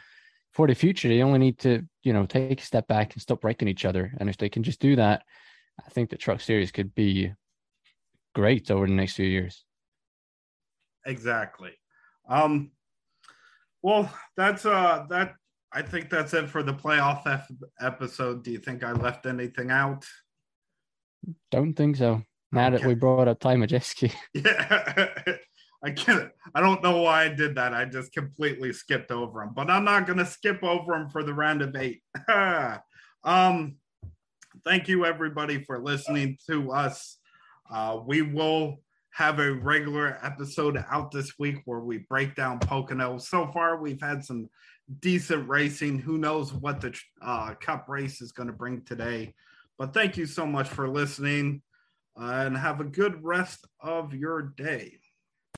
for 0.54 0.68
the 0.68 0.74
future, 0.74 1.08
they 1.08 1.22
only 1.22 1.40
need 1.40 1.58
to, 1.58 1.82
you 2.04 2.12
know, 2.12 2.26
take 2.26 2.60
a 2.60 2.64
step 2.64 2.86
back 2.86 3.12
and 3.12 3.20
stop 3.20 3.40
breaking 3.40 3.66
each 3.66 3.84
other. 3.84 4.14
And 4.18 4.30
if 4.30 4.36
they 4.36 4.48
can 4.48 4.62
just 4.62 4.80
do 4.80 4.94
that, 4.94 5.24
I 5.84 5.90
think 5.90 6.10
the 6.10 6.16
truck 6.16 6.40
series 6.40 6.70
could 6.70 6.94
be 6.94 7.32
great 8.36 8.70
over 8.70 8.86
the 8.86 8.92
next 8.92 9.14
few 9.14 9.26
years. 9.26 9.64
Exactly. 11.04 11.72
Um, 12.28 12.70
well, 13.82 14.10
that's 14.36 14.64
uh 14.64 15.06
that 15.10 15.34
I 15.74 15.82
think 15.82 16.08
that's 16.08 16.32
it 16.34 16.48
for 16.48 16.62
the 16.62 16.72
playoff 16.72 17.26
F- 17.26 17.50
episode. 17.80 18.44
Do 18.44 18.52
you 18.52 18.58
think 18.58 18.84
I 18.84 18.92
left 18.92 19.26
anything 19.26 19.70
out? 19.70 20.04
Don't 21.50 21.74
think 21.74 21.96
so. 21.96 22.22
Now 22.52 22.68
okay. 22.68 22.76
that 22.76 22.86
we 22.86 22.94
brought 22.94 23.28
up 23.28 23.40
Ty 23.40 23.56
Majeski. 23.56 24.12
Yeah. 24.34 25.08
I 25.84 25.90
can't. 25.90 26.30
I 26.54 26.62
don't 26.62 26.82
know 26.82 27.02
why 27.02 27.24
I 27.24 27.28
did 27.28 27.56
that. 27.56 27.74
I 27.74 27.84
just 27.84 28.10
completely 28.14 28.72
skipped 28.72 29.10
over 29.10 29.42
him, 29.42 29.50
but 29.54 29.68
I'm 29.68 29.84
not 29.84 30.06
going 30.06 30.18
to 30.18 30.24
skip 30.24 30.62
over 30.62 30.94
him 30.94 31.10
for 31.10 31.22
the 31.22 31.34
round 31.34 31.60
of 31.60 31.76
eight. 31.76 32.02
um, 33.24 33.76
thank 34.64 34.88
you 34.88 35.04
everybody 35.04 35.62
for 35.62 35.78
listening 35.82 36.38
to 36.48 36.72
us. 36.72 37.18
Uh, 37.70 37.98
we 38.06 38.22
will 38.22 38.80
have 39.10 39.40
a 39.40 39.52
regular 39.52 40.18
episode 40.22 40.82
out 40.90 41.10
this 41.10 41.38
week 41.38 41.58
where 41.66 41.80
we 41.80 41.98
break 41.98 42.34
down 42.34 42.60
Pocono. 42.60 43.18
So 43.18 43.46
far, 43.52 43.76
we've 43.76 44.00
had 44.00 44.24
some 44.24 44.48
decent 45.00 45.48
racing. 45.48 45.98
Who 45.98 46.18
knows 46.18 46.52
what 46.52 46.80
the 46.80 46.98
uh, 47.22 47.54
Cup 47.54 47.88
race 47.88 48.20
is 48.20 48.32
going 48.32 48.48
to 48.48 48.52
bring 48.52 48.82
today? 48.82 49.34
But 49.78 49.94
thank 49.94 50.16
you 50.16 50.26
so 50.26 50.46
much 50.46 50.68
for 50.68 50.88
listening 50.88 51.62
uh, 52.20 52.44
and 52.46 52.56
have 52.56 52.80
a 52.80 52.84
good 52.84 53.22
rest 53.24 53.66
of 53.80 54.14
your 54.14 54.42
day. 54.56 54.98